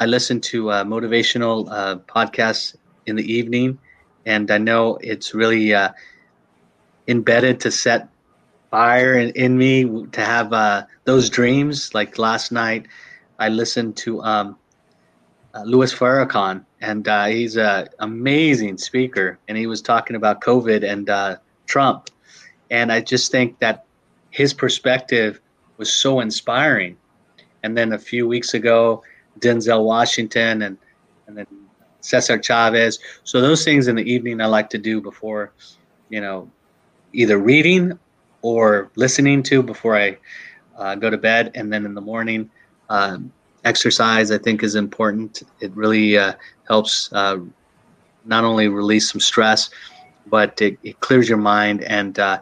I 0.00 0.06
listen 0.06 0.40
to 0.52 0.70
uh, 0.70 0.84
motivational 0.84 1.68
uh, 1.70 1.96
podcasts 2.08 2.76
in 3.06 3.16
the 3.16 3.30
evening, 3.30 3.78
and 4.24 4.50
I 4.50 4.58
know 4.58 4.98
it's 5.02 5.34
really 5.34 5.74
uh, 5.74 5.90
embedded 7.08 7.60
to 7.60 7.70
set 7.70 8.08
fire 8.70 9.18
in, 9.18 9.30
in 9.30 9.58
me 9.58 10.06
to 10.12 10.20
have 10.20 10.52
uh, 10.52 10.84
those 11.04 11.28
dreams. 11.28 11.94
Like 11.94 12.18
last 12.18 12.52
night, 12.52 12.86
I 13.38 13.48
listened 13.50 13.96
to 13.98 14.22
um, 14.22 14.56
Louis 15.64 15.92
Farrakhan 15.92 16.64
and 16.80 17.08
uh, 17.08 17.26
he's 17.26 17.56
an 17.56 17.88
amazing 17.98 18.78
speaker. 18.78 19.38
And 19.48 19.58
he 19.58 19.66
was 19.66 19.82
talking 19.82 20.16
about 20.16 20.40
COVID 20.40 20.88
and 20.88 21.10
uh, 21.10 21.36
Trump, 21.66 22.10
and 22.70 22.92
I 22.92 23.00
just 23.00 23.30
think 23.30 23.58
that 23.60 23.84
his 24.30 24.52
perspective 24.52 25.40
was 25.76 25.92
so 25.92 26.20
inspiring. 26.20 26.96
And 27.62 27.76
then 27.76 27.92
a 27.92 27.98
few 27.98 28.28
weeks 28.28 28.54
ago, 28.54 29.02
Denzel 29.40 29.84
Washington 29.84 30.62
and 30.62 30.78
and 31.26 31.36
then 31.36 31.46
Cesar 32.00 32.38
Chavez. 32.38 32.98
So 33.24 33.40
those 33.40 33.64
things 33.64 33.88
in 33.88 33.96
the 33.96 34.10
evening 34.10 34.40
I 34.40 34.46
like 34.46 34.70
to 34.70 34.78
do 34.78 35.00
before, 35.00 35.52
you 36.08 36.20
know, 36.20 36.50
either 37.12 37.38
reading 37.38 37.98
or 38.42 38.90
listening 38.96 39.42
to 39.44 39.62
before 39.62 39.96
I 39.96 40.16
uh, 40.76 40.94
go 40.94 41.10
to 41.10 41.18
bed, 41.18 41.50
and 41.54 41.72
then 41.72 41.84
in 41.84 41.94
the 41.94 42.00
morning. 42.00 42.50
Um, 42.88 43.32
exercise 43.72 44.30
I 44.30 44.38
think 44.38 44.62
is 44.62 44.74
important. 44.74 45.42
It 45.60 45.72
really 45.82 46.18
uh, 46.18 46.32
helps 46.66 47.10
uh, 47.12 47.38
not 48.24 48.44
only 48.44 48.68
release 48.68 49.10
some 49.12 49.20
stress, 49.20 49.70
but 50.26 50.60
it, 50.60 50.78
it 50.82 51.00
clears 51.00 51.28
your 51.28 51.38
mind 51.38 51.82
and 51.84 52.18
uh, 52.18 52.38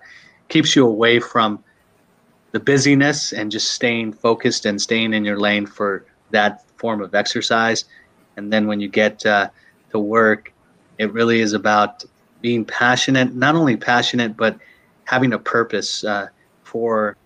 keeps 0.48 0.74
you 0.76 0.86
away 0.86 1.20
from 1.20 1.62
the 2.52 2.60
busyness 2.60 3.32
and 3.32 3.50
just 3.50 3.72
staying 3.72 4.12
focused 4.12 4.66
and 4.66 4.80
staying 4.80 5.12
in 5.12 5.24
your 5.24 5.38
lane 5.38 5.66
for 5.66 6.06
that 6.30 6.64
form 6.76 7.00
of 7.02 7.14
exercise. 7.14 7.84
And 8.36 8.52
then 8.52 8.66
when 8.66 8.80
you 8.80 8.88
get 8.88 9.24
uh, 9.26 9.48
to 9.90 9.98
work, 9.98 10.52
it 10.98 11.12
really 11.12 11.40
is 11.40 11.52
about 11.52 12.04
being 12.40 12.64
passionate, 12.64 13.34
not 13.34 13.54
only 13.54 13.76
passionate, 13.76 14.36
but 14.36 14.58
having 15.04 15.32
a 15.32 15.38
purpose 15.38 16.04
uh, 16.04 16.28
for 16.62 17.16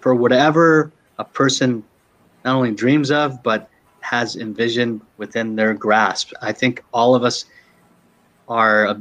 for 0.00 0.14
whatever 0.14 0.92
a 1.18 1.24
person 1.24 1.82
not 2.46 2.54
only 2.54 2.70
dreams 2.70 3.10
of, 3.10 3.42
but 3.42 3.68
has 4.00 4.36
envisioned 4.36 5.00
within 5.18 5.56
their 5.56 5.74
grasp. 5.74 6.32
I 6.40 6.52
think 6.52 6.82
all 6.94 7.16
of 7.16 7.24
us 7.24 7.44
are 8.48 8.86
uh, 8.86 8.98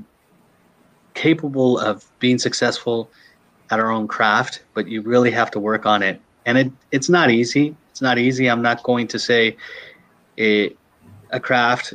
capable 1.14 1.78
of 1.78 2.04
being 2.20 2.40
successful 2.40 3.12
at 3.70 3.80
our 3.80 3.92
own 3.92 4.08
craft, 4.08 4.64
but 4.74 4.88
you 4.88 5.04
really 5.04 5.30
have 5.30 5.52
to 5.52 5.60
work 5.60 5.86
on 5.86 6.02
it. 6.02 6.20
And 6.48 6.58
it, 6.58 6.72
it's 6.92 7.08
not 7.08 7.30
easy. 7.30 7.76
It's 7.92 8.02
not 8.02 8.18
easy. 8.18 8.50
I'm 8.50 8.64
not 8.64 8.82
going 8.82 9.08
to 9.10 9.20
say 9.20 9.56
a, 10.40 10.74
a 11.30 11.40
craft 11.40 11.94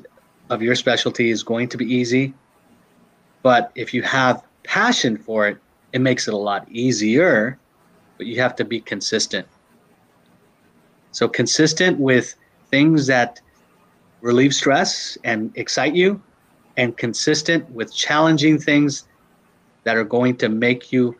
of 0.50 0.62
your 0.62 0.76
specialty 0.76 1.30
is 1.30 1.42
going 1.42 1.68
to 1.70 1.76
be 1.76 1.84
easy. 1.92 2.32
But 3.42 3.72
if 3.74 3.92
you 3.92 4.02
have 4.02 4.44
passion 4.62 5.16
for 5.16 5.48
it, 5.48 5.58
it 5.92 6.00
makes 6.00 6.28
it 6.28 6.34
a 6.34 6.36
lot 6.36 6.68
easier, 6.70 7.58
but 8.18 8.26
you 8.26 8.40
have 8.40 8.54
to 8.56 8.64
be 8.64 8.80
consistent. 8.80 9.48
So, 11.12 11.28
consistent 11.28 11.98
with 11.98 12.34
things 12.70 13.06
that 13.06 13.40
relieve 14.20 14.54
stress 14.54 15.18
and 15.24 15.50
excite 15.56 15.94
you, 15.94 16.20
and 16.76 16.96
consistent 16.96 17.68
with 17.70 17.94
challenging 17.94 18.58
things 18.58 19.04
that 19.84 19.96
are 19.96 20.04
going 20.04 20.36
to 20.36 20.48
make 20.48 20.92
you 20.92 21.16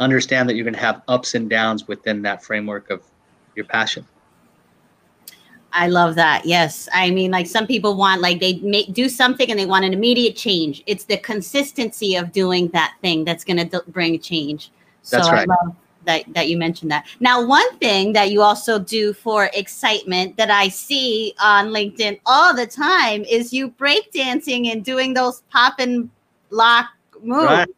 understand 0.00 0.48
that 0.48 0.54
you're 0.54 0.64
going 0.64 0.74
to 0.74 0.80
have 0.80 1.02
ups 1.08 1.34
and 1.34 1.50
downs 1.50 1.88
within 1.88 2.22
that 2.22 2.42
framework 2.42 2.90
of 2.90 3.02
your 3.54 3.64
passion. 3.66 4.06
I 5.74 5.88
love 5.88 6.16
that. 6.16 6.44
Yes. 6.44 6.88
I 6.92 7.10
mean, 7.10 7.30
like 7.30 7.46
some 7.46 7.66
people 7.66 7.96
want, 7.96 8.20
like, 8.20 8.40
they 8.40 8.58
make 8.58 8.92
do 8.92 9.08
something 9.08 9.50
and 9.50 9.58
they 9.58 9.66
want 9.66 9.84
an 9.84 9.94
immediate 9.94 10.36
change. 10.36 10.82
It's 10.86 11.04
the 11.04 11.16
consistency 11.16 12.14
of 12.16 12.32
doing 12.32 12.68
that 12.68 12.94
thing 13.00 13.24
that's 13.24 13.44
going 13.44 13.68
to 13.68 13.82
bring 13.88 14.20
change. 14.20 14.70
So 15.02 15.16
that's 15.16 15.30
right. 15.30 15.48
I 15.48 15.64
love, 15.64 15.76
that 16.04 16.24
that 16.34 16.48
you 16.48 16.56
mentioned 16.56 16.90
that. 16.90 17.06
Now, 17.20 17.44
one 17.44 17.76
thing 17.78 18.12
that 18.12 18.30
you 18.30 18.42
also 18.42 18.78
do 18.78 19.12
for 19.12 19.50
excitement 19.54 20.36
that 20.36 20.50
I 20.50 20.68
see 20.68 21.34
on 21.40 21.68
LinkedIn 21.68 22.20
all 22.26 22.54
the 22.54 22.66
time 22.66 23.24
is 23.24 23.52
you 23.52 23.68
break 23.68 24.12
dancing 24.12 24.68
and 24.68 24.84
doing 24.84 25.14
those 25.14 25.42
pop 25.50 25.74
and 25.78 26.10
lock 26.50 26.86
moves. 27.22 27.46
Right. 27.46 27.68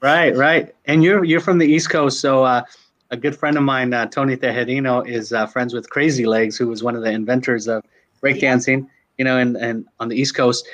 right, 0.00 0.36
right. 0.36 0.74
And 0.86 1.02
you're 1.02 1.24
you're 1.24 1.40
from 1.40 1.58
the 1.58 1.66
East 1.66 1.90
Coast, 1.90 2.20
so 2.20 2.44
uh, 2.44 2.62
a 3.10 3.16
good 3.16 3.36
friend 3.36 3.56
of 3.56 3.62
mine, 3.62 3.92
uh, 3.92 4.06
Tony 4.06 4.36
Tejerino, 4.36 5.06
is 5.06 5.32
uh, 5.32 5.46
friends 5.46 5.74
with 5.74 5.90
Crazy 5.90 6.24
Legs, 6.24 6.56
who 6.56 6.68
was 6.68 6.82
one 6.82 6.96
of 6.96 7.02
the 7.02 7.10
inventors 7.10 7.68
of 7.68 7.84
breakdancing. 8.22 8.82
Yeah. 8.82 8.88
You 9.18 9.24
know, 9.24 9.38
and 9.38 9.56
and 9.56 9.86
on 10.00 10.08
the 10.08 10.16
East 10.16 10.34
Coast. 10.34 10.66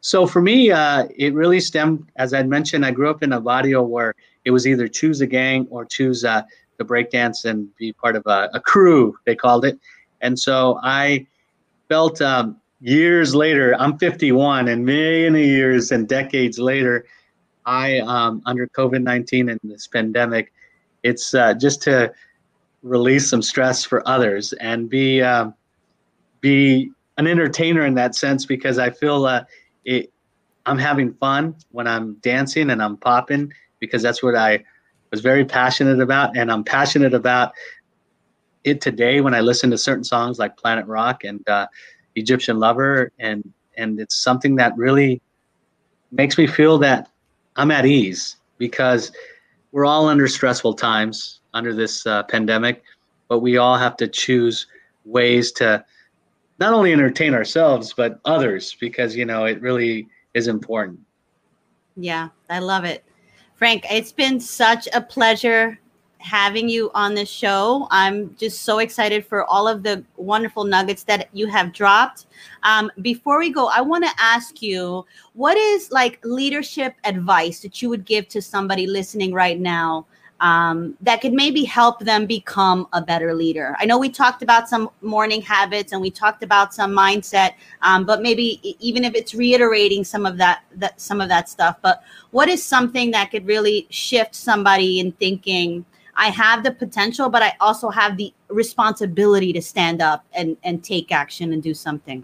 So 0.00 0.26
for 0.26 0.42
me, 0.42 0.70
uh, 0.70 1.06
it 1.16 1.32
really 1.32 1.60
stemmed, 1.60 2.10
as 2.16 2.34
I 2.34 2.42
mentioned, 2.42 2.84
I 2.84 2.90
grew 2.90 3.08
up 3.08 3.22
in 3.22 3.32
a 3.32 3.40
barrio 3.40 3.82
where 3.82 4.14
it 4.44 4.50
was 4.50 4.66
either 4.66 4.88
choose 4.88 5.20
a 5.20 5.26
gang 5.26 5.66
or 5.70 5.84
choose 5.84 6.24
uh, 6.24 6.42
breakdance 6.82 7.44
and 7.44 7.74
be 7.76 7.92
part 7.92 8.16
of 8.16 8.22
a, 8.26 8.50
a, 8.52 8.60
crew, 8.60 9.16
they 9.24 9.34
called 9.34 9.64
it. 9.64 9.78
And 10.20 10.38
so 10.38 10.78
I 10.82 11.26
felt 11.88 12.20
um, 12.20 12.60
years 12.80 13.34
later, 13.34 13.74
I'm 13.78 13.98
51, 13.98 14.68
and 14.68 14.84
many 14.84 15.46
years 15.46 15.92
and 15.92 16.08
decades 16.08 16.58
later, 16.58 17.06
I, 17.66 18.00
um, 18.00 18.42
under 18.44 18.66
COVID 18.66 19.02
19 19.02 19.48
and 19.48 19.60
this 19.64 19.86
pandemic, 19.86 20.52
it's 21.02 21.34
uh, 21.34 21.54
just 21.54 21.82
to 21.82 22.12
release 22.82 23.30
some 23.30 23.40
stress 23.40 23.84
for 23.84 24.06
others 24.06 24.52
and 24.54 24.90
be, 24.90 25.22
uh, 25.22 25.50
be 26.40 26.90
an 27.16 27.26
entertainer 27.26 27.86
in 27.86 27.94
that 27.94 28.14
sense 28.14 28.44
because 28.44 28.78
I 28.78 28.90
feel 28.90 29.24
uh, 29.24 29.44
it, 29.84 30.12
I'm 30.66 30.78
having 30.78 31.14
fun 31.14 31.56
when 31.70 31.86
I'm 31.86 32.14
dancing 32.16 32.70
and 32.70 32.82
I'm 32.82 32.96
popping 32.96 33.52
because 33.84 34.02
that's 34.02 34.22
what 34.22 34.34
I 34.34 34.64
was 35.10 35.20
very 35.20 35.44
passionate 35.44 36.00
about. 36.00 36.36
And 36.36 36.50
I'm 36.50 36.64
passionate 36.64 37.14
about 37.14 37.52
it 38.64 38.80
today 38.80 39.20
when 39.20 39.34
I 39.34 39.40
listen 39.40 39.70
to 39.70 39.78
certain 39.78 40.04
songs 40.04 40.38
like 40.38 40.56
Planet 40.56 40.86
Rock 40.86 41.24
and 41.24 41.46
uh, 41.48 41.66
Egyptian 42.14 42.58
Lover. 42.58 43.12
And, 43.18 43.52
and 43.76 44.00
it's 44.00 44.16
something 44.16 44.56
that 44.56 44.76
really 44.76 45.20
makes 46.10 46.38
me 46.38 46.46
feel 46.46 46.78
that 46.78 47.10
I'm 47.56 47.70
at 47.70 47.86
ease 47.86 48.36
because 48.58 49.12
we're 49.72 49.84
all 49.84 50.08
under 50.08 50.26
stressful 50.28 50.74
times 50.74 51.40
under 51.52 51.74
this 51.74 52.06
uh, 52.06 52.22
pandemic, 52.24 52.82
but 53.28 53.40
we 53.40 53.58
all 53.58 53.76
have 53.76 53.96
to 53.98 54.08
choose 54.08 54.66
ways 55.04 55.52
to 55.52 55.84
not 56.58 56.72
only 56.72 56.92
entertain 56.92 57.34
ourselves 57.34 57.92
but 57.92 58.20
others 58.24 58.74
because 58.80 59.14
you 59.14 59.26
know 59.26 59.44
it 59.44 59.60
really 59.60 60.08
is 60.32 60.48
important 60.48 60.98
Yeah, 61.96 62.28
I 62.50 62.58
love 62.58 62.84
it. 62.84 63.04
Frank, 63.54 63.84
it's 63.90 64.12
been 64.12 64.40
such 64.40 64.88
a 64.92 65.00
pleasure 65.00 65.78
having 66.18 66.68
you 66.68 66.90
on 66.94 67.14
the 67.14 67.26
show. 67.26 67.86
I'm 67.90 68.34
just 68.36 68.62
so 68.62 68.78
excited 68.78 69.26
for 69.26 69.44
all 69.44 69.68
of 69.68 69.82
the 69.82 70.02
wonderful 70.16 70.64
nuggets 70.64 71.04
that 71.04 71.28
you 71.34 71.46
have 71.48 71.72
dropped. 71.72 72.26
Um, 72.62 72.90
before 73.02 73.38
we 73.38 73.50
go, 73.50 73.68
I 73.68 73.82
want 73.82 74.04
to 74.04 74.10
ask 74.18 74.62
you 74.62 75.04
what 75.34 75.56
is 75.56 75.92
like 75.92 76.18
leadership 76.24 76.94
advice 77.04 77.60
that 77.60 77.82
you 77.82 77.90
would 77.90 78.06
give 78.06 78.26
to 78.28 78.40
somebody 78.40 78.86
listening 78.86 79.34
right 79.34 79.60
now 79.60 80.06
um, 80.44 80.94
that 81.00 81.22
could 81.22 81.32
maybe 81.32 81.64
help 81.64 82.00
them 82.00 82.26
become 82.26 82.86
a 82.92 83.00
better 83.00 83.32
leader? 83.32 83.74
I 83.78 83.86
know 83.86 83.98
we 83.98 84.10
talked 84.10 84.42
about 84.42 84.68
some 84.68 84.90
morning 85.00 85.40
habits 85.40 85.92
and 85.92 86.02
we 86.02 86.10
talked 86.10 86.42
about 86.42 86.74
some 86.74 86.92
mindset, 86.92 87.54
um, 87.80 88.04
but 88.04 88.20
maybe 88.20 88.60
even 88.78 89.04
if 89.04 89.14
it's 89.14 89.34
reiterating 89.34 90.04
some 90.04 90.26
of 90.26 90.36
that, 90.36 90.62
that 90.76 91.00
some 91.00 91.22
of 91.22 91.30
that 91.30 91.48
stuff. 91.48 91.78
But 91.80 92.04
what 92.30 92.50
is 92.50 92.62
something 92.62 93.10
that 93.12 93.30
could 93.30 93.46
really 93.46 93.86
shift 93.88 94.34
somebody 94.34 95.00
in 95.00 95.12
thinking? 95.12 95.86
I 96.14 96.28
have 96.28 96.62
the 96.62 96.72
potential, 96.72 97.30
but 97.30 97.42
I 97.42 97.54
also 97.58 97.88
have 97.88 98.18
the 98.18 98.30
responsibility 98.48 99.50
to 99.54 99.62
stand 99.62 100.02
up 100.02 100.26
and, 100.34 100.58
and 100.62 100.84
take 100.84 101.10
action 101.10 101.54
and 101.54 101.62
do 101.62 101.72
something. 101.72 102.22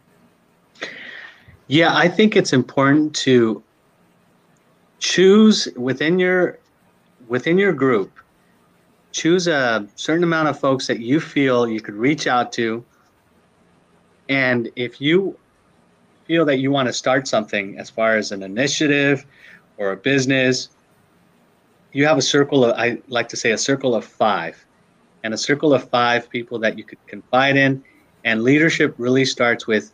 Yeah, 1.68 1.96
I 1.96 2.06
think 2.06 2.36
it's 2.36 2.52
important 2.52 3.14
to 3.16 3.62
choose 4.98 5.68
within 5.74 6.18
your 6.18 6.59
within 7.30 7.56
your 7.56 7.72
group, 7.72 8.12
choose 9.12 9.48
a 9.48 9.88
certain 9.94 10.24
amount 10.24 10.48
of 10.48 10.60
folks 10.60 10.86
that 10.86 11.00
you 11.00 11.18
feel 11.18 11.66
you 11.66 11.80
could 11.80 11.94
reach 11.94 12.26
out 12.26 12.52
to. 12.52 12.84
And 14.28 14.68
if 14.76 15.00
you 15.00 15.38
feel 16.26 16.44
that 16.44 16.58
you 16.58 16.70
want 16.70 16.88
to 16.88 16.92
start 16.92 17.26
something 17.26 17.78
as 17.78 17.88
far 17.88 18.16
as 18.16 18.30
an 18.32 18.42
initiative 18.42 19.24
or 19.78 19.92
a 19.92 19.96
business 19.96 20.68
you 21.92 22.06
have 22.06 22.18
a 22.18 22.22
circle 22.22 22.64
of 22.64 22.76
i 22.78 23.00
like 23.08 23.28
to 23.28 23.36
say 23.36 23.52
a 23.52 23.58
circle 23.58 23.94
of 23.94 24.04
five. 24.04 24.64
And 25.22 25.34
a 25.34 25.38
circle 25.38 25.74
of 25.74 25.86
five 25.90 26.30
people 26.30 26.58
that 26.60 26.78
you 26.78 26.84
could 26.84 27.04
confide 27.06 27.56
in. 27.56 27.84
And 28.24 28.42
leadership 28.42 28.94
really 28.96 29.26
starts 29.26 29.66
with 29.66 29.92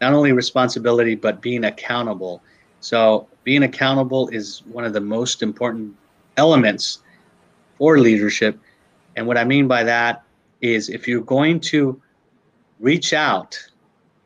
not 0.00 0.14
only 0.14 0.32
responsibility 0.32 1.14
but 1.14 1.42
being 1.42 1.64
accountable. 1.64 2.42
So 2.80 3.28
being 3.44 3.64
accountable 3.64 4.28
is 4.28 4.62
one 4.66 4.84
of 4.84 4.94
the 4.94 5.00
most 5.00 5.42
important 5.42 5.94
elements 6.36 6.98
for 7.78 7.98
leadership 7.98 8.58
and 9.16 9.26
what 9.26 9.36
i 9.36 9.44
mean 9.44 9.66
by 9.68 9.82
that 9.82 10.22
is 10.60 10.88
if 10.88 11.06
you're 11.08 11.20
going 11.22 11.60
to 11.60 12.00
reach 12.80 13.12
out 13.12 13.58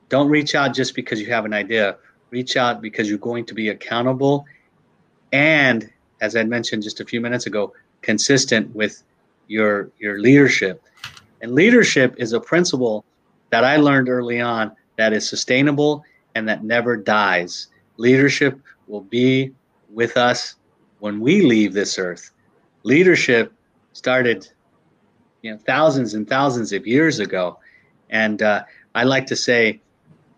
don't 0.08 0.28
reach 0.28 0.54
out 0.54 0.74
just 0.74 0.94
because 0.94 1.20
you 1.20 1.26
have 1.26 1.44
an 1.44 1.52
idea 1.52 1.96
reach 2.30 2.56
out 2.56 2.80
because 2.80 3.08
you're 3.08 3.18
going 3.18 3.44
to 3.44 3.54
be 3.54 3.68
accountable 3.68 4.44
and 5.32 5.90
as 6.20 6.36
I 6.36 6.44
mentioned 6.44 6.82
just 6.82 7.00
a 7.00 7.04
few 7.04 7.20
minutes 7.20 7.46
ago, 7.46 7.72
consistent 8.02 8.74
with 8.74 9.02
your 9.48 9.90
your 9.98 10.18
leadership. 10.18 10.82
And 11.40 11.52
leadership 11.52 12.14
is 12.18 12.32
a 12.32 12.40
principle 12.40 13.04
that 13.50 13.64
I 13.64 13.76
learned 13.76 14.08
early 14.08 14.40
on 14.40 14.72
that 14.96 15.12
is 15.12 15.28
sustainable 15.28 16.04
and 16.34 16.48
that 16.48 16.64
never 16.64 16.96
dies. 16.96 17.68
Leadership 17.98 18.58
will 18.86 19.02
be 19.02 19.52
with 19.90 20.16
us 20.16 20.56
when 21.06 21.20
we 21.20 21.40
leave 21.40 21.72
this 21.72 22.00
earth. 22.00 22.32
Leadership 22.82 23.52
started, 23.92 24.48
you 25.42 25.52
know, 25.52 25.58
thousands 25.58 26.14
and 26.14 26.28
thousands 26.28 26.72
of 26.72 26.84
years 26.84 27.20
ago, 27.20 27.60
and 28.10 28.42
uh, 28.42 28.64
I 28.92 29.04
like 29.04 29.24
to 29.26 29.36
say, 29.36 29.80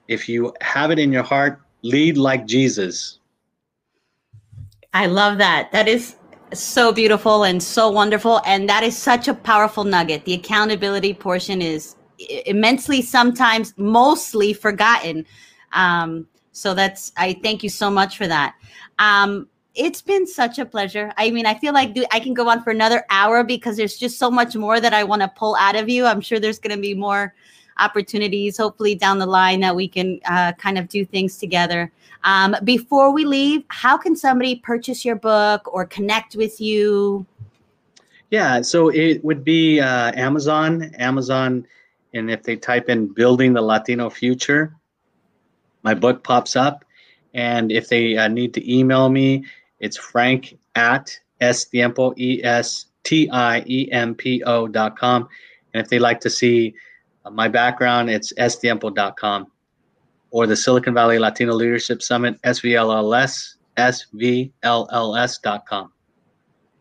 if 0.09 0.29
you 0.29 0.53
have 0.61 0.91
it 0.91 0.99
in 0.99 1.11
your 1.11 1.23
heart, 1.23 1.59
lead 1.81 2.19
like 2.19 2.47
Jesus. 2.47 3.19
I 4.93 5.07
love 5.07 5.39
that. 5.39 5.73
That 5.73 5.89
is 5.89 6.17
so 6.53 6.93
beautiful 6.93 7.45
and 7.45 7.63
so 7.63 7.89
wonderful. 7.89 8.43
And 8.45 8.69
that 8.69 8.83
is 8.83 8.97
such 8.97 9.27
a 9.27 9.33
powerful 9.33 9.85
nugget. 9.85 10.27
The 10.27 10.35
accountability 10.35 11.15
portion 11.15 11.63
is 11.63 11.97
immensely, 12.45 13.01
sometimes 13.01 13.73
mostly 13.79 14.53
forgotten. 14.53 15.25
Um, 15.73 16.27
so 16.53 16.75
that's, 16.75 17.13
I 17.17 17.39
thank 17.43 17.63
you 17.63 17.71
so 17.71 17.91
much 17.91 18.19
for 18.19 18.27
that. 18.27 18.55
Um, 18.99 19.49
it's 19.79 20.03
been 20.03 20.27
such 20.27 20.59
a 20.59 20.67
pleasure. 20.67 21.13
I 21.17 21.31
mean, 21.31 21.47
I 21.47 21.55
feel 21.55 21.73
like 21.73 21.97
I 22.11 22.19
can 22.19 22.35
go 22.35 22.49
on 22.49 22.63
for 22.63 22.71
another 22.71 23.05
hour 23.11 23.45
because 23.45 23.77
there's 23.77 23.97
just 23.97 24.19
so 24.19 24.31
much 24.31 24.57
more 24.57 24.81
that 24.81 24.93
I 24.93 25.05
want 25.05 25.23
to 25.23 25.29
pull 25.29 25.55
out 25.55 25.77
of 25.77 25.89
you. 25.89 26.05
I'm 26.05 26.21
sure 26.21 26.41
there's 26.41 26.59
going 26.59 26.75
to 26.75 26.83
be 26.83 26.95
more 26.95 27.33
opportunities, 27.79 28.59
hopefully 28.59 28.97
down 28.97 29.21
the 29.21 29.27
line, 29.27 29.61
that 29.61 29.77
we 29.77 29.87
can 29.87 30.19
uh, 30.25 30.53
kind 30.55 30.79
of 30.79 30.89
do 30.89 31.05
things 31.05 31.39
together. 31.39 31.93
Um, 32.25 32.57
before 32.65 33.13
we 33.13 33.25
leave, 33.25 33.63
how 33.69 33.97
can 33.97 34.17
somebody 34.17 34.57
purchase 34.57 35.05
your 35.05 35.15
book 35.15 35.73
or 35.73 35.87
connect 35.87 36.35
with 36.35 36.61
you? 36.61 37.25
Yeah, 38.31 38.61
so 38.63 38.89
it 38.89 39.25
would 39.25 39.45
be 39.45 39.81
uh, 39.81 40.13
Amazon, 40.17 40.93
Amazon, 40.99 41.65
and 42.15 42.31
if 42.31 42.43
they 42.43 42.57
type 42.57 42.89
in 42.89 43.07
"Building 43.07 43.53
the 43.53 43.63
Latino 43.63 44.11
Future," 44.11 44.75
my 45.85 45.95
book 45.95 46.25
pops 46.25 46.57
up. 46.57 46.85
And 47.33 47.71
if 47.71 47.89
they 47.89 48.17
uh, 48.17 48.27
need 48.29 48.53
to 48.55 48.77
email 48.79 49.09
me, 49.09 49.45
it's 49.81 49.97
Frank 49.97 50.59
at 50.75 51.19
estiempo 51.41 52.13
s 52.43 52.87
t 53.05 53.29
i 53.31 53.61
m 53.93 54.15
p 54.15 54.43
o 54.45 54.69
dot 54.69 54.99
com. 54.99 55.29
And 55.73 55.83
if 55.83 55.89
they'd 55.89 56.01
like 56.01 56.21
to 56.21 56.31
see 56.31 56.75
uh, 57.25 57.31
my 57.31 57.49
background, 57.49 58.11
it's 58.11 58.33
estiempo.com 58.35 59.47
or 60.31 60.47
the 60.47 60.57
Silicon 60.57 60.95
Valley 60.95 61.19
Latino 61.19 61.55
Leadership 61.55 62.03
Summit, 62.03 62.41
SVLLS, 62.43 63.55
SVLLS.com. 63.77 64.33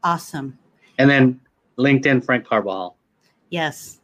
Awesome. 0.03 0.57
And 0.97 1.09
then 1.09 1.39
LinkedIn, 1.77 2.25
Frank 2.25 2.45
Carvajal. 2.47 2.97
Yes. 3.49 3.99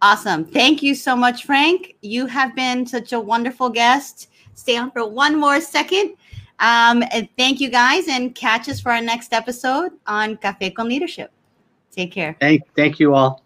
Awesome. 0.00 0.44
Thank 0.44 0.82
you 0.82 0.94
so 0.94 1.16
much, 1.16 1.44
Frank. 1.44 1.96
You 2.02 2.26
have 2.26 2.54
been 2.54 2.86
such 2.86 3.12
a 3.12 3.20
wonderful 3.20 3.70
guest. 3.70 4.28
Stay 4.54 4.76
on 4.76 4.90
for 4.90 5.08
one 5.08 5.38
more 5.38 5.60
second. 5.60 6.14
Um, 6.60 7.02
and 7.10 7.28
thank 7.36 7.60
you 7.60 7.70
guys 7.70 8.08
and 8.08 8.34
catch 8.34 8.68
us 8.68 8.80
for 8.80 8.92
our 8.92 9.02
next 9.02 9.32
episode 9.32 9.92
on 10.06 10.36
Cafe 10.36 10.70
con 10.70 10.88
Leadership. 10.88 11.30
Take 11.90 12.12
care. 12.12 12.36
Thank, 12.40 12.62
thank 12.74 12.98
you 12.98 13.14
all. 13.14 13.43